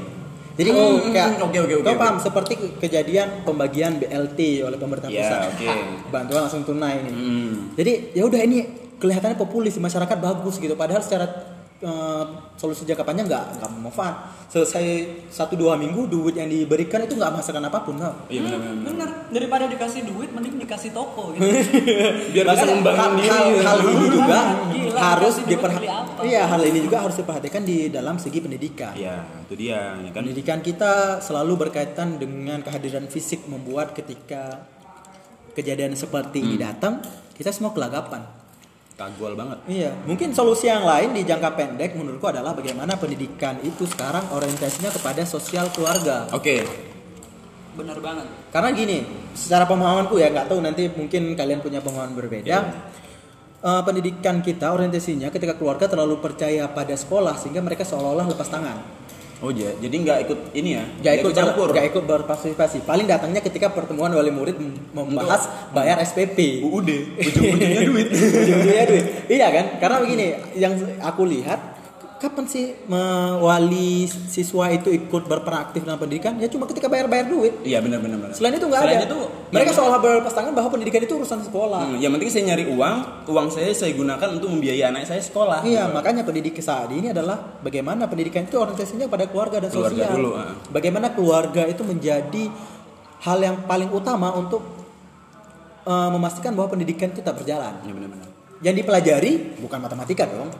[0.60, 1.96] Jadi oh Hmm, kayak oke, oke, oke, kau oke.
[1.96, 5.40] paham seperti ke- kejadian pembagian BLT oleh pemerintah Ya, pusat.
[5.48, 5.66] oke.
[6.10, 7.10] Bantuan langsung tunai ini.
[7.10, 7.52] Hmm.
[7.74, 8.58] Jadi ya udah ini
[8.94, 10.76] kelihatannya populis masyarakat bagus gitu.
[10.76, 11.49] Padahal secara
[11.80, 12.24] eh,
[12.56, 14.16] solusi jangka panjang nggak nggak manfaat.
[14.50, 14.86] Selesai
[15.30, 17.94] satu dua minggu duit yang diberikan itu nggak menghasilkan apa pun.
[18.00, 18.14] tau.
[18.32, 21.46] iya benar benar daripada dikasih duit mending dikasih toko gitu
[22.34, 24.38] biar bisa membangun hal, diri hal, hal ini juga
[24.74, 26.02] Gila, harus diperhatikan.
[26.24, 28.92] Iya, hal ini juga harus diperhatikan di dalam segi pendidikan.
[28.98, 34.66] ya itu dia ya kan Pendidikan kita selalu berkaitan dengan kehadiran fisik membuat ketika
[35.54, 37.02] kejadian seperti ini datang,
[37.36, 38.39] kita semua kelagapan.
[39.00, 43.88] Kagol banget Iya, mungkin solusi yang lain di jangka pendek menurutku adalah bagaimana pendidikan itu
[43.88, 46.28] sekarang orientasinya kepada sosial keluarga.
[46.28, 46.56] oke
[47.80, 48.98] bener banget Karena gini,
[49.32, 52.50] secara pemahamanku ya nggak tahu nanti mungkin kalian punya pemahaman berbeda.
[52.50, 52.60] Iya.
[53.60, 58.80] Eh, pendidikan kita orientasinya ketika keluarga terlalu percaya pada sekolah sehingga mereka seolah-olah lepas tangan.
[59.40, 62.84] Oh ja- jadi nggak ikut ini ya Gak ikut campur gak ikut berpartisipasi.
[62.84, 66.60] Paling datangnya ketika pertemuan wali murid mem- membahas bayar SPP.
[66.60, 66.88] UUD
[67.26, 69.04] ujung-ujungnya duit Ujung-ujungnya duit.
[69.26, 69.64] Iya kan?
[69.78, 71.79] Karena begini, yang aku lihat
[72.20, 72.76] kapan sih
[73.38, 76.36] wali siswa itu ikut berperan aktif dalam pendidikan?
[76.36, 77.56] Ya cuma ketika bayar-bayar duit.
[77.62, 79.06] iya benar benar benar Selain itu nggak Selain ada.
[79.06, 79.18] itu,
[79.50, 81.80] Mereka yang- seolah berpasangan bahwa pendidikan itu urusan sekolah.
[81.82, 82.96] Hmm, yang penting saya nyari uang
[83.26, 87.40] uang saya saya gunakan untuk membiayai anak saya sekolah Iya, makanya pendidik saat ini adalah
[87.58, 90.12] bagaimana pendidikan itu orientasinya pada keluarga dan Keluarga sosial.
[90.14, 90.52] dulu, ah.
[90.68, 92.44] Bagaimana keluarga itu menjadi
[93.20, 94.60] hal yang paling utama untuk
[95.82, 97.72] eh, memastikan bahwa pendidikan itu tetap berjalan.
[97.80, 98.28] ya benar-benar
[98.60, 100.52] Yang dipelajari bukan matematika dong.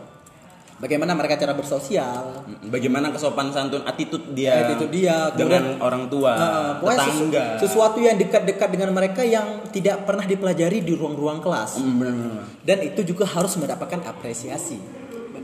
[0.80, 6.32] Bagaimana mereka cara bersosial, bagaimana kesopan santun attitude dia Attitude dia, dengan kemudian- orang tua
[6.32, 7.44] Eh, pokoknya sesu- tetangga.
[7.60, 11.76] sesuatu yang dekat-dekat dengan mereka yang tidak pernah dipelajari di ruang-ruang kelas.
[11.76, 14.80] Hmm, benar-benar dan itu juga harus mendapatkan apresiasi.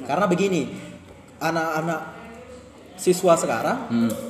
[0.03, 0.72] Karena begini
[1.37, 2.01] anak-anak
[2.97, 3.78] siswa sekarang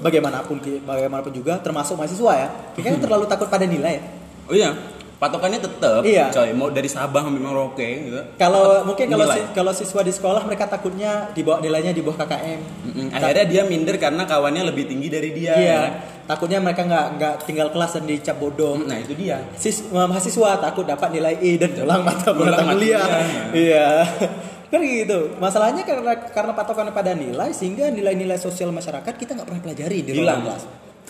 [0.03, 4.03] bagaimanapun bagaimanapun juga termasuk mahasiswa ya kita kan terlalu takut pada nilai ya.
[4.43, 4.71] oh iya
[5.17, 6.29] patokannya tetap Iya.
[6.29, 10.43] coy mau dari Sabang sampai Merauke gitu kalau mungkin kalau si- kalau siswa di sekolah
[10.43, 13.09] mereka takutnya di bawah nilainya di bawah KKM Mm-mm.
[13.11, 15.81] akhirnya dia minder karena kawannya lebih tinggi dari dia iya
[16.23, 20.85] takutnya mereka nggak nggak tinggal kelas dan dicap bodoh nah itu dia Sis, mahasiswa takut
[20.85, 23.07] dapat nilai E dan ulang mata mata kuliah.
[23.51, 23.89] Iya.
[24.67, 25.39] kan gitu.
[25.39, 30.11] Masalahnya karena karena patokan pada nilai sehingga nilai-nilai sosial masyarakat kita nggak pernah pelajari di
[30.13, 30.63] ruang kelas.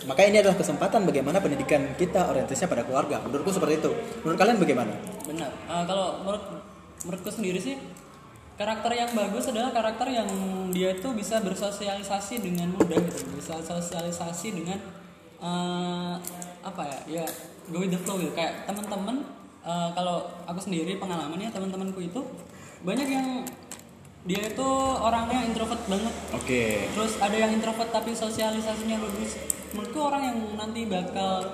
[0.05, 3.17] Maka ini adalah kesempatan bagaimana pendidikan kita orientasinya pada keluarga.
[3.25, 3.91] Menurutku seperti itu.
[4.21, 4.93] Menurut kalian bagaimana?
[5.27, 6.43] benar Eh, kalau menurut
[7.03, 7.75] menurutku sendiri sih
[8.57, 10.27] karakter yang bagus adalah karakter yang
[10.73, 14.79] dia itu bisa bersosialisasi dengan mudah gitu bisa sosialisasi dengan
[15.37, 16.15] eh,
[16.65, 17.25] apa ya ya
[17.69, 19.21] go with the flow gitu kayak teman-teman
[19.61, 22.23] eh, kalau aku sendiri pengalamannya teman-temanku itu
[22.81, 23.27] banyak yang
[24.27, 24.69] dia itu
[24.99, 29.39] orangnya introvert banget oke Terus ada yang introvert tapi sosialisasinya bagus.
[29.71, 31.47] Menurutku orang yang nanti bakal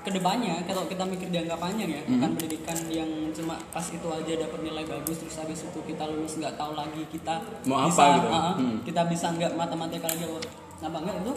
[0.00, 4.32] ke depannya kalau kita mikir jangka panjang ya bukan pendidikan yang cuma pas itu aja
[4.38, 8.04] dapat nilai bagus terus habis itu kita lulus nggak tahu lagi kita Mau apa bisa
[8.14, 8.28] gitu.
[8.28, 8.78] ah, Hmm.
[8.82, 10.38] kita bisa nggak matematika lagi apa
[10.80, 11.34] apa enggak itu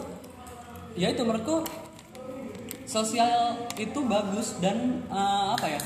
[0.94, 1.56] ya itu menurutku
[2.86, 5.80] sosial itu bagus dan eh, apa ya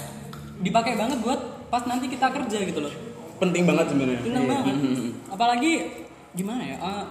[0.60, 2.92] dipakai banget buat pas nanti kita kerja gitu loh
[3.44, 4.20] penting banget sebenarnya.
[4.24, 4.74] Tenang banget.
[4.74, 5.10] Hmm.
[5.28, 5.72] Apalagi
[6.34, 6.76] gimana ya?
[6.80, 7.04] eh,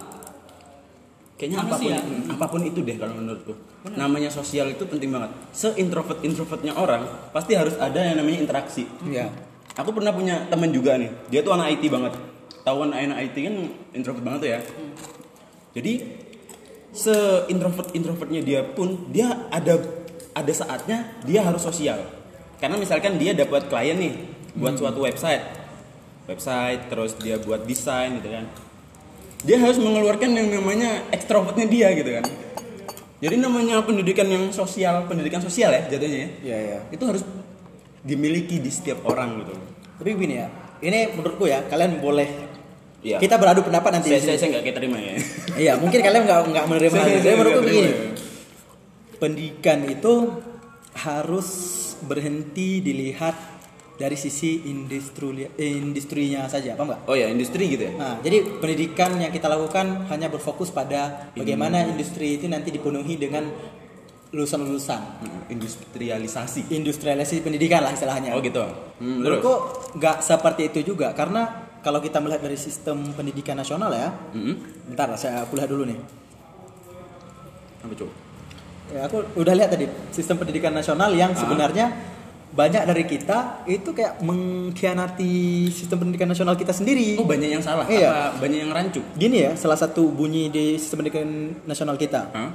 [1.38, 2.30] kayaknya apa pun Manusia.
[2.34, 3.52] apa pun itu deh kalau menurutku.
[3.94, 5.30] Namanya sosial itu penting banget.
[5.54, 8.84] Seintrovert introvertnya orang pasti harus ada yang namanya interaksi.
[9.06, 9.30] Iya.
[9.74, 11.10] aku pernah punya temen juga nih.
[11.34, 12.14] Dia tuh anak IT banget.
[12.62, 13.54] Tahu anak IT kan
[13.90, 14.60] introvert banget tuh ya.
[15.74, 15.92] Jadi
[16.94, 17.14] se
[17.50, 19.82] introvert introvertnya dia pun dia ada
[20.30, 21.98] ada saatnya dia harus sosial.
[22.62, 24.14] Karena misalkan dia dapat klien nih
[24.54, 25.63] buat suatu website
[26.24, 28.44] website terus dia buat desain gitu kan
[29.40, 32.24] dia harus mengeluarkan yang namanya ekstrovertnya dia gitu kan
[33.18, 36.78] jadi namanya pendidikan yang sosial pendidikan sosial ya jatuhnya ya Iya, iya.
[36.90, 37.22] itu harus
[38.00, 39.54] dimiliki di setiap orang gitu
[39.94, 40.48] Tapi begini ya,
[40.82, 42.28] ini menurutku ya, kalian boleh
[43.00, 43.16] Iya.
[43.16, 44.08] kita beradu pendapat nanti.
[44.10, 45.14] saya saya nggak kayak terima ya
[45.62, 47.22] Iya, mungkin kalian nggak nggak menerima Saya- hal itu.
[47.22, 47.96] saya menurutku nggak begini, ya.
[49.14, 50.12] pendidikan itu
[50.94, 51.48] harus
[52.00, 53.36] berhenti dilihat
[53.94, 57.00] dari sisi industri industrinya saja, apa enggak?
[57.04, 61.84] oh ya industri gitu ya Nah, jadi pendidikan yang kita lakukan hanya berfokus pada bagaimana
[61.84, 63.46] industri itu nanti dipenuhi dengan
[64.30, 64.98] lulusan-lulusan.
[65.46, 68.34] Industrialisasi Industrialisasi pendidikan lah istilahnya.
[68.34, 69.54] oh gitu hmm, terus Menurutku
[69.94, 71.46] nggak seperti itu juga karena
[71.78, 75.98] kalau kita melihat dari sistem pendidikan nasional ya, Hmm, bentar saya kuliah dulu nih.
[77.80, 78.12] apa coba
[78.86, 81.40] Ya, aku udah lihat tadi sistem pendidikan nasional yang Ah.
[82.54, 85.34] Banyak dari kita itu kayak mengkhianati
[85.68, 87.18] sistem pendidikan nasional kita sendiri.
[87.18, 88.30] oh banyak yang salah Iya.
[88.30, 91.26] apa banyak yang rancu Gini ya, salah satu bunyi di sistem pendidikan
[91.64, 92.30] nasional kita.
[92.30, 92.50] Hah?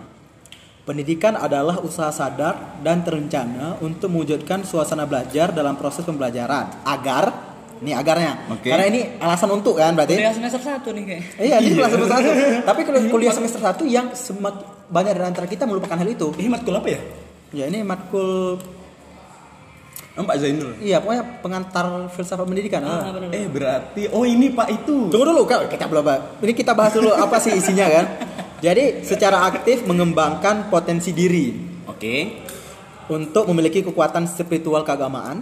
[0.82, 7.30] Pendidikan adalah usaha sadar dan terencana untuk mewujudkan suasana belajar dalam proses pembelajaran agar
[7.80, 8.50] ini agarnya.
[8.50, 8.72] Oke.
[8.72, 10.16] Karena ini alasan untuk kan berarti.
[10.16, 11.24] kuliah semester satu nih kayak.
[11.38, 12.30] Iya, ini kelas semester satu.
[12.74, 14.56] Tapi kalau kuliah semester satu yang semak
[14.88, 16.34] banyak dari antara kita melupakan hal itu.
[16.36, 17.00] ini matkul apa ya
[17.50, 18.58] Ya ini matkul
[20.20, 22.84] oh, Pak Zainul iya pokoknya pengantar filsafat pendidikan.
[22.84, 23.32] Ah, Ah.
[23.32, 26.06] eh berarti oh ini Pak itu Tunggu dulu kak, kita belum.
[26.44, 28.06] Ini kita bahas dulu apa sih isinya kan.
[28.60, 31.56] Jadi secara aktif mengembangkan potensi diri
[31.88, 32.16] oke
[33.10, 35.42] untuk memiliki kekuatan spiritual keagamaan,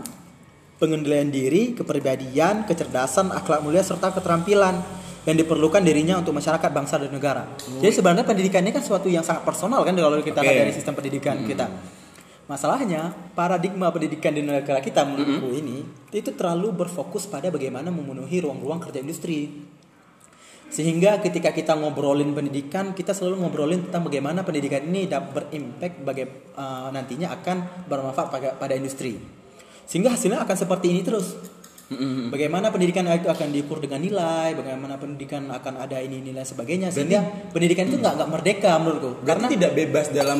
[0.77, 4.79] pengendalian diri, kepribadian, kecerdasan, akhlak mulia serta keterampilan
[5.27, 7.43] yang diperlukan dirinya untuk masyarakat, bangsa dan negara.
[7.83, 10.95] Jadi sebenarnya pendidikan ini kan suatu yang sangat personal kan kalau kita lihat dari sistem
[10.95, 11.67] pendidikan kita.
[12.47, 15.83] Masalahnya paradigma pendidikan di negara kita menurutku ini
[16.15, 19.67] itu terlalu berfokus pada bagaimana memenuhi ruang-ruang kerja industri.
[20.67, 26.27] Sehingga ketika kita ngobrolin pendidikan, kita selalu ngobrolin tentang bagaimana pendidikan ini dapat berimpact baga-
[26.55, 29.19] eh, nantinya akan bermanfaat pada, pada industri.
[29.87, 31.35] Sehingga hasilnya akan seperti ini terus.
[32.27, 37.23] Bagaimana pendidikan itu akan diukur dengan nilai, bagaimana pendidikan akan ada ini nilai sebagainya, sehingga
[37.55, 39.23] pendidikan itu nggak nggak merdeka menurutku.
[39.23, 40.39] Karena tidak bebas dalam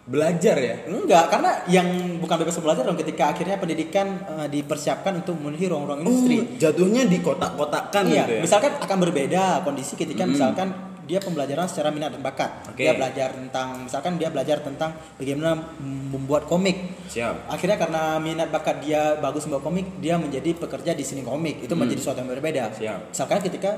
[0.00, 1.86] belajar ya enggak, karena yang
[2.18, 4.06] bukan bebas belajar dong ketika akhirnya pendidikan
[4.40, 6.36] eh, dipersiapkan untuk memenuhi ruang-ruang industri.
[6.40, 8.42] Oh, jatuhnya di kotak-kotakan Iya, gitu ya.
[8.42, 10.72] misalkan akan berbeda kondisi ketika misalkan
[11.04, 12.70] dia pembelajaran secara minat dan bakat.
[12.70, 12.86] Oke.
[12.86, 15.58] Dia belajar tentang misalkan dia belajar tentang bagaimana
[16.06, 17.02] membuat komik.
[17.10, 17.50] Siap.
[17.50, 21.66] Akhirnya karena minat bakat dia bagus membuat komik, dia menjadi pekerja di sini komik.
[21.66, 22.70] Itu menjadi sesuatu yang berbeda.
[22.78, 23.10] Siap.
[23.10, 23.70] Misalkan ketika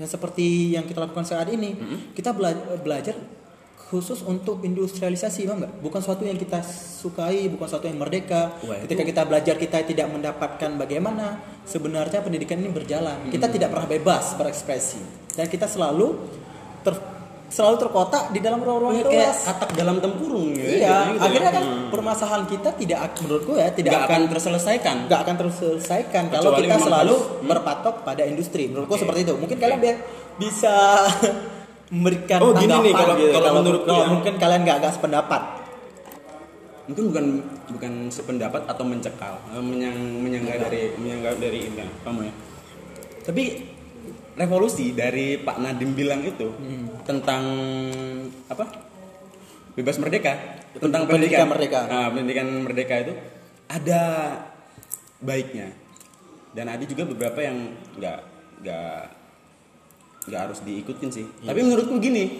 [0.00, 1.76] yang seperti yang kita lakukan saat ini,
[2.16, 3.12] kita bela- belajar
[3.88, 5.72] khusus untuk industrialisasi, paham nggak?
[5.78, 8.52] Bukan suatu yang kita sukai, bukan suatu yang merdeka.
[8.60, 11.26] Wah, ketika itu- kita belajar kita tidak mendapatkan bagaimana
[11.62, 13.26] sebenarnya pendidikan ini berjalan.
[13.26, 15.00] Kita tidak pernah bebas berekspresi
[15.32, 16.20] dan kita selalu
[16.80, 16.92] ter,
[17.48, 19.38] selalu terkotak di dalam ruang-ruang kayak kelas.
[19.46, 20.68] katak dalam tempurung ya.
[20.68, 21.56] Iya, gitu akhirnya ya.
[21.56, 24.96] kan permasalahan kita tidak ak- menurutku ya tidak Nggak akan akan terselesaikan.
[25.06, 27.48] nggak akan terselesaikan kalau Kecuali kita memang selalu harus- hmm.
[27.48, 28.68] berpatok pada industri.
[28.68, 29.02] Menurutku Oke.
[29.02, 29.34] seperti itu.
[29.34, 30.00] Mungkin kalian bi-
[30.38, 30.76] bisa
[31.88, 33.32] memberikan Oh, gini nih, kalau- gitu.
[33.32, 34.10] kalau menurutku kalau ya.
[34.12, 35.42] mungkin kalian nggak nggak sependapat.
[36.88, 37.26] Mungkin bukan
[37.68, 42.34] bukan sependapat atau mencekal, eh, menyang menyanggah dari menyanggah dari ini kamu ya.
[43.28, 43.42] Tapi
[44.38, 46.48] revolusi dari Pak Nadim bilang itu
[47.04, 47.44] tentang
[48.48, 48.64] apa?
[49.76, 50.34] Bebas merdeka,
[50.74, 51.80] tentang pendidikan pendidikan merdeka.
[51.86, 53.12] Nah, pendidikan merdeka itu
[53.68, 54.02] ada
[55.20, 55.68] baiknya.
[56.50, 58.18] Dan ada juga beberapa yang nggak
[58.64, 59.00] nggak
[60.28, 61.24] nggak harus diikutin sih.
[61.40, 62.38] Tapi menurutku gini,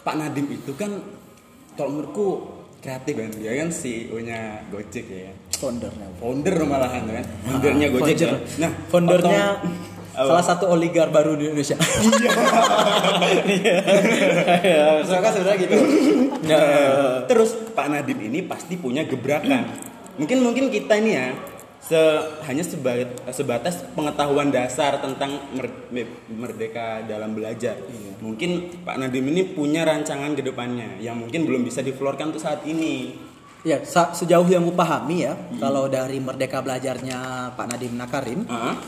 [0.00, 0.88] Pak Nadim itu kan
[1.74, 2.26] kalau menurutku
[2.78, 4.38] kreatif kan dia kan CEO-nya
[4.68, 6.06] Gojek ya Foundernya.
[6.16, 8.30] founder malahan kan foundernya Gojek Founder.
[8.30, 8.40] kan.
[8.56, 9.96] nah Foundernya otong-
[10.30, 11.78] salah satu oligar baru di Indonesia.
[11.78, 13.76] Iya.
[14.58, 15.74] Iya, soalnya sebenarnya gitu.
[16.44, 16.58] Ya.
[17.26, 19.62] Terus Pak Nadiem ini pasti punya gebrakan.
[20.18, 21.26] Mungkin mungkin kita ini ya
[21.88, 21.96] se
[22.44, 27.80] hanya sebatas, sebatas pengetahuan dasar tentang mer- me- merdeka dalam belajar.
[28.20, 32.60] Mungkin Pak Nadiem ini punya rancangan ke depannya yang mungkin belum bisa diflorkan untuk saat
[32.62, 33.16] ini.
[33.64, 37.18] Ya, sejauh yang gue pahami ya, kalau dari Merdeka Belajarnya
[37.52, 38.78] Pak Nadiem Nakarim, Ah,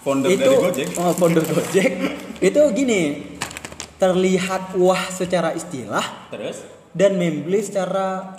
[0.00, 0.88] Founder itu dari Gojek.
[0.94, 1.90] oh, founder Gojek,
[2.38, 3.02] itu gini,
[3.96, 6.62] terlihat wah secara istilah Terus
[6.92, 8.38] dan membeli secara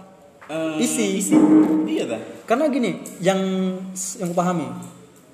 [0.50, 1.24] eh, isi.
[1.86, 2.22] Iya dah.
[2.44, 3.40] Karena gini, yang
[4.18, 4.66] yang pahami,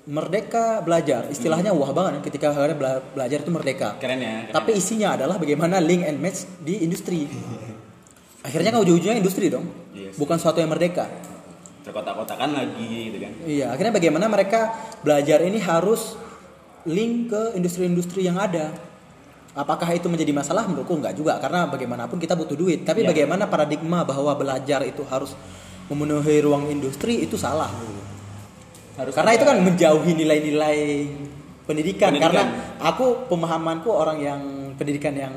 [0.05, 3.97] Merdeka Belajar, istilahnya wah banget ketika akhirnya bela- belajar itu merdeka.
[3.97, 4.45] Keren ya.
[4.45, 4.77] keren Tapi ya.
[4.77, 7.25] isinya adalah bagaimana link and match di industri.
[8.45, 10.21] Akhirnya kan ujung-ujungnya industri dong, Yes.
[10.21, 11.09] bukan suatu yang merdeka.
[11.81, 13.31] terkotak-kotakan lagi gitu kan.
[13.45, 16.17] Iya, akhirnya bagaimana mereka belajar ini harus
[16.85, 18.73] link ke industri-industri yang ada.
[19.55, 20.67] Apakah itu menjadi masalah?
[20.67, 22.83] Menurutku enggak juga, karena bagaimanapun kita butuh duit.
[22.83, 23.15] Tapi Iya.
[23.15, 25.31] bagaimana paradigma bahwa belajar itu harus
[25.87, 27.71] memenuhi ruang industri itu salah.
[28.99, 30.79] Harus Karena itu kan menjauhi nilai-nilai
[31.63, 32.11] pendidikan.
[32.11, 32.31] Pendidikan.
[32.35, 32.43] Karena
[32.83, 34.41] aku pemahamanku orang yang
[34.75, 35.35] pendidikan yang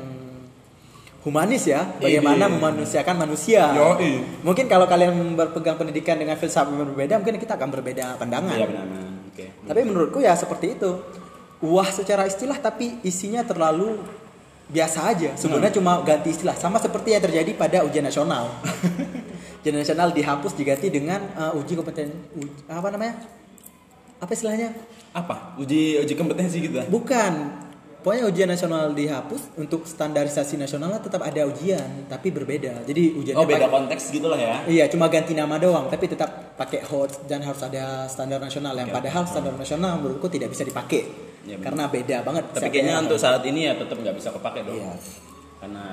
[1.23, 2.53] humanis ya, bagaimana Ini.
[2.59, 3.71] memanusiakan manusia.
[3.71, 4.43] Yoi.
[4.43, 8.55] Mungkin kalau kalian berpegang pendidikan dengan filsafat yang berbeda, mungkin kita akan berbeda pandangan.
[8.55, 8.85] Iya benar.
[9.31, 9.45] Oke.
[9.63, 10.91] Tapi menurutku ya seperti itu.
[11.59, 13.99] Wah secara istilah tapi isinya terlalu
[14.65, 15.29] biasa aja.
[15.35, 16.55] Sebenarnya cuma ganti istilah.
[16.55, 18.47] Sama seperti yang terjadi pada ujian nasional.
[19.59, 23.19] ujian nasional dihapus diganti dengan uh, uji kompeten uji- apa namanya?
[24.19, 24.71] Apa istilahnya?
[25.11, 25.57] Apa?
[25.57, 26.79] Uji uji kompetensi gitu.
[26.87, 27.65] Bukan.
[27.99, 32.87] Pokoknya ujian nasional dihapus untuk standarisasi nasionalnya tetap ada ujian tapi berbeda.
[32.87, 34.55] Jadi ujiannya Oh beda pakai- konteks gitu lah ya.
[34.63, 38.87] Iya, cuma ganti nama doang, tapi tetap pakai HOT dan harus ada standar nasional yang
[38.87, 41.11] padahal standar nasional menurutku tidak bisa dipakai
[41.45, 41.63] Benar.
[41.63, 42.43] karena beda banget.
[42.51, 44.77] Tapi kayaknya yang- untuk saat ini ya tetap nggak bisa kepake dong.
[44.77, 44.93] Iya.
[45.59, 45.85] Karena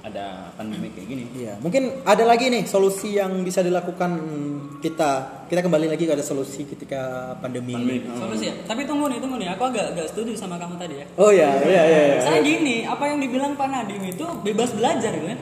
[0.00, 1.24] ada pandemi kayak gini.
[1.36, 5.44] Iya, mungkin ada lagi nih solusi yang bisa dilakukan hmm, kita.
[5.44, 7.76] Kita kembali lagi pada solusi ketika pandemi.
[7.76, 8.08] Pandemi.
[8.16, 8.54] Solusi ya.
[8.64, 9.52] Tapi tunggu nih, tunggu nih.
[9.52, 11.06] Aku agak agak setuju sama kamu tadi ya.
[11.20, 12.02] Oh iya, iya, iya.
[12.16, 12.20] iya.
[12.24, 15.40] Saya gini, apa yang dibilang Pak Nadiem itu bebas belajar gitu kan?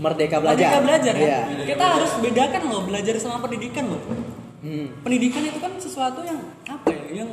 [0.00, 0.56] Merdeka belajar.
[0.56, 1.28] Merdeka belajar kan?
[1.28, 1.40] Iya.
[1.68, 4.02] Kita harus bedakan loh belajar sama pendidikan loh.
[4.62, 4.86] Hmm.
[5.04, 7.22] Pendidikan itu kan sesuatu yang apa ya?
[7.22, 7.28] Yang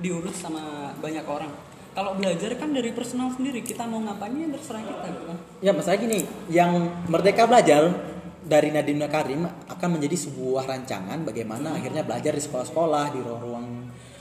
[0.00, 1.52] diurus sama banyak orang.
[1.96, 5.36] Kalau belajar kan dari personal sendiri, kita mau ngapain ya terserah kita gitu kan.
[5.64, 7.88] Ya masalah gini, yang Merdeka Belajar
[8.44, 13.66] dari Nadiem Karim akan menjadi sebuah rancangan bagaimana akhirnya belajar di sekolah-sekolah, di ruang-ruang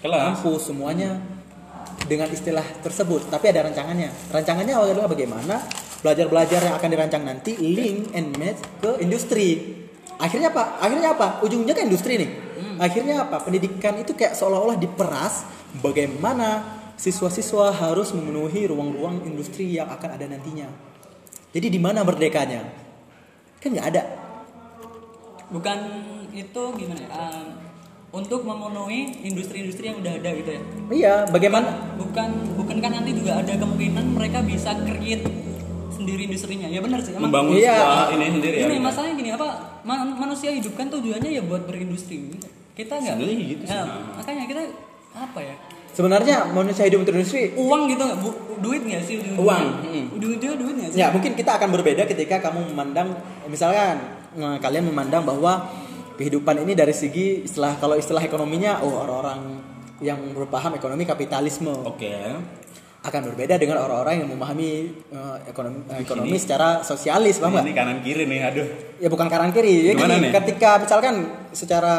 [0.02, 1.20] kampus semuanya
[2.08, 3.28] dengan istilah tersebut.
[3.28, 4.32] Tapi ada rancangannya.
[4.32, 5.60] Rancangannya adalah bagaimana
[6.00, 9.76] belajar-belajar yang akan dirancang nanti link and match ke industri.
[10.16, 10.80] Akhirnya apa?
[10.80, 11.44] Akhirnya apa?
[11.44, 12.45] Ujungnya kan industri nih.
[12.80, 13.42] Akhirnya apa?
[13.42, 15.46] Pendidikan itu kayak seolah-olah diperas
[15.80, 16.64] bagaimana
[16.96, 20.68] siswa-siswa harus memenuhi ruang-ruang industri yang akan ada nantinya.
[21.52, 22.64] Jadi di mana merdekanya?
[23.60, 24.04] Kan nggak ada.
[25.52, 25.78] Bukan
[26.36, 27.10] itu gimana ya?
[27.16, 27.48] um,
[28.16, 30.62] untuk memenuhi industri-industri yang udah ada gitu ya.
[30.92, 31.96] Iya, bagaimana?
[32.00, 35.28] Bukan bukan kan nanti juga ada kemungkinan mereka bisa create
[35.92, 36.68] sendiri industrinya.
[36.68, 37.16] Ya benar sih.
[37.16, 38.12] Emang Membangun Iya.
[38.16, 38.66] ini sendiri ya.
[38.72, 39.48] Ini masalahnya gini apa
[39.84, 42.36] man- manusia hidup kan tujuannya ya buat berindustri.
[42.76, 43.16] Kita nggak.
[43.16, 43.74] Sebenarnya gitu sih.
[43.74, 43.84] Ya,
[44.20, 44.64] makanya kita
[45.16, 45.56] apa ya?
[45.96, 48.20] Sebenarnya manusia hidup industri Uang gitu nggak?
[48.60, 49.16] Duit nggak sih?
[49.24, 49.40] ujung-ujungnya?
[49.40, 50.06] Uang, mm.
[50.20, 51.00] Ujung-ujungnya duit nggak sih?
[51.00, 53.16] Ya mungkin kita akan berbeda ketika kamu memandang
[53.48, 54.04] misalkan
[54.36, 55.72] eh, kalian memandang bahwa
[56.20, 59.40] kehidupan ini dari segi istilah kalau istilah ekonominya oh orang-orang
[60.04, 62.12] yang berpaham ekonomi kapitalisme Oke.
[63.06, 64.70] Akan berbeda dengan orang-orang yang memahami
[65.14, 66.42] eh, ekonomi eh, ekonomi Sini.
[66.42, 68.68] secara sosialis paham Ini kanan kiri nih, aduh.
[68.98, 69.86] Ya bukan kanan kiri.
[69.86, 70.32] Ya Gimana gini, nih?
[70.34, 71.16] ketika misalkan
[71.54, 71.96] secara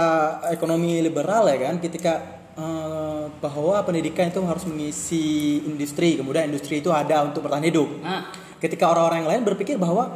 [0.50, 2.12] ekonomi liberal ya kan, ketika
[2.59, 5.26] eh, bahwa pendidikan itu harus mengisi
[5.62, 7.86] industri, kemudian industri itu ada untuk bertahan hidup.
[8.02, 8.26] Nah,
[8.57, 10.11] Ketika orang-orang yang lain berpikir bahwa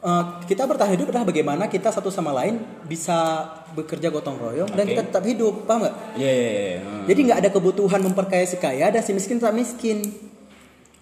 [0.00, 3.46] eh, kita bertahan hidup adalah bagaimana kita satu sama lain bisa
[3.78, 4.90] bekerja gotong royong dan Oke.
[4.96, 5.94] kita tetap hidup, paham nggak?
[6.18, 6.78] Iya, iya, iya.
[6.82, 7.04] Hmm.
[7.06, 10.02] Jadi nggak ada kebutuhan memperkaya si kaya dan si miskin tetap miskin.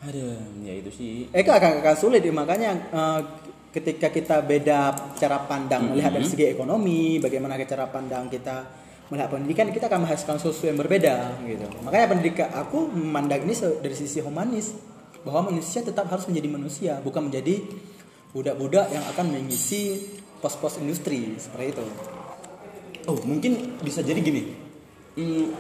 [0.00, 1.14] Aduh, ya itu sih.
[1.32, 3.20] Eh itu akan, sulit makanya eh,
[3.70, 8.66] ketika kita beda cara pandang melihat dari segi ekonomi, bagaimana cara pandang kita
[9.10, 11.66] melihat pendidikan, kita akan menghasilkan sesuatu yang berbeda gitu.
[11.82, 14.74] Makanya pendidikan aku memandang ini dari sisi humanis
[15.26, 17.60] bahwa manusia tetap harus menjadi manusia, bukan menjadi
[18.30, 21.84] budak-budak yang akan mengisi pos-pos industri seperti itu.
[23.10, 24.54] Oh, mungkin bisa jadi gini.
[25.18, 25.50] Hmm,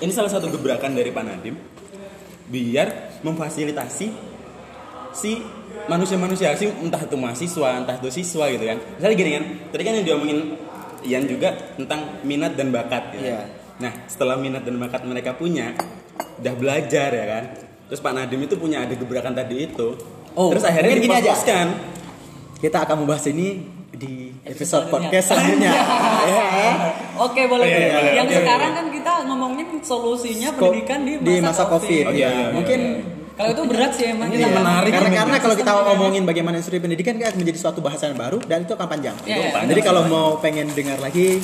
[0.00, 1.56] ini salah satu gebrakan dari Pak Nadiem
[2.48, 4.06] biar memfasilitasi
[5.14, 5.30] si
[5.88, 8.78] manusia-manusia sih entah itu mahasiswa, entah itu siswa gitu kan.
[9.00, 10.38] Misalnya gini kan, tadi kan yang diomongin
[11.04, 13.28] Ian juga tentang minat dan bakat gitu.
[13.32, 13.44] Iya.
[13.80, 15.74] Nah, setelah minat dan bakat mereka punya,
[16.40, 17.44] udah belajar ya kan
[17.84, 19.88] terus Pak Nadim itu punya ada gebrakan tadi itu
[20.34, 21.62] Oh, terus akhirnya mungkin gini aja.
[22.58, 25.70] Kita akan membahas ini di episode Episode podcast selanjutnya.
[26.26, 26.74] ya.
[27.22, 27.70] Oke boleh.
[27.70, 28.12] Iya, iya.
[28.18, 32.04] Yang Oke, sekarang kan kita ngomongin solusinya pendidikan di masa, di masa COVID.
[32.10, 32.80] Oh, iya, iya, Mungkin
[33.34, 34.30] Kalau itu berat sih emang.
[34.30, 34.90] Ini kita menarik.
[34.94, 38.72] karena karena kalau kita ngomongin bagaimana industri pendidikan kan menjadi suatu bahasan baru dan itu
[38.78, 39.16] akan panjang.
[39.26, 39.66] Iya, iya.
[39.66, 41.42] Jadi kalau mau pengen dengar lagi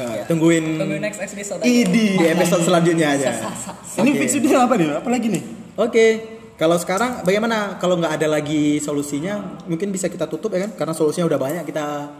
[0.00, 1.60] eh, tungguin Tunggu next episode.
[1.60, 1.68] aja.
[1.68, 3.30] di episode selanjutnya aja.
[4.00, 4.20] ini Oke.
[4.24, 6.06] fixnya apa nih apa lagi nih Oke,
[6.60, 10.94] kalau sekarang bagaimana kalau nggak ada lagi solusinya mungkin bisa kita tutup ya kan karena
[10.96, 12.12] solusinya udah banyak kita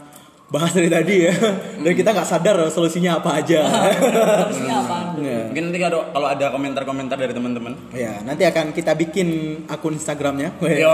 [0.45, 1.33] bahas dari tadi ya
[1.81, 3.65] dan kita nggak sadar solusinya apa aja.
[3.65, 4.97] Harusnya apa?
[5.17, 5.49] Ya.
[5.49, 9.27] mungkin nanti kalau kalau ada komentar-komentar dari teman-teman Ya, nanti akan kita bikin
[9.65, 10.53] akun Instagramnya.
[10.59, 10.93] Yo,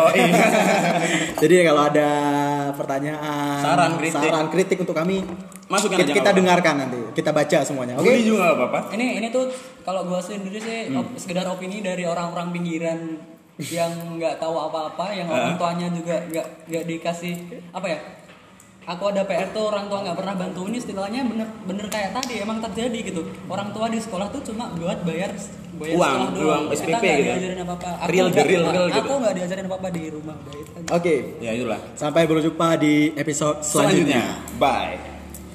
[1.41, 2.09] Jadi kalau ada
[2.71, 4.15] pertanyaan, Saran, kritik.
[4.15, 5.23] saran, kritik untuk kami,
[5.67, 7.93] Masukin kita, aja, kita dengarkan nanti, kita baca semuanya.
[7.95, 8.05] Oke?
[8.05, 9.47] Bully juga apa-apa Ini ini tuh
[9.81, 12.99] kalau gua sendiri sih op- sekedar opini dari orang-orang pinggiran
[13.59, 17.35] yang nggak tahu apa-apa, yang orang tuanya juga nggak nggak dikasih
[17.69, 17.99] apa ya?
[18.89, 22.41] Aku ada PR tuh orang tua nggak pernah bantu ini istilahnya bener bener kayak tadi
[22.41, 23.21] emang terjadi gitu.
[23.45, 25.29] Orang tua di sekolah tuh cuma buat bayar
[25.77, 26.43] bayar Uang, sekolah doang.
[26.43, 27.29] uang Kita SPP nggak gitu.
[27.29, 27.89] diajarin apa apa.
[28.09, 29.13] Real, the real, real aku gitu.
[29.21, 30.35] nggak diajarin apa apa di rumah.
[30.89, 34.25] Oke, ya itulah sampai berjumpa di episode selanjutnya.
[34.25, 35.08] selanjutnya bye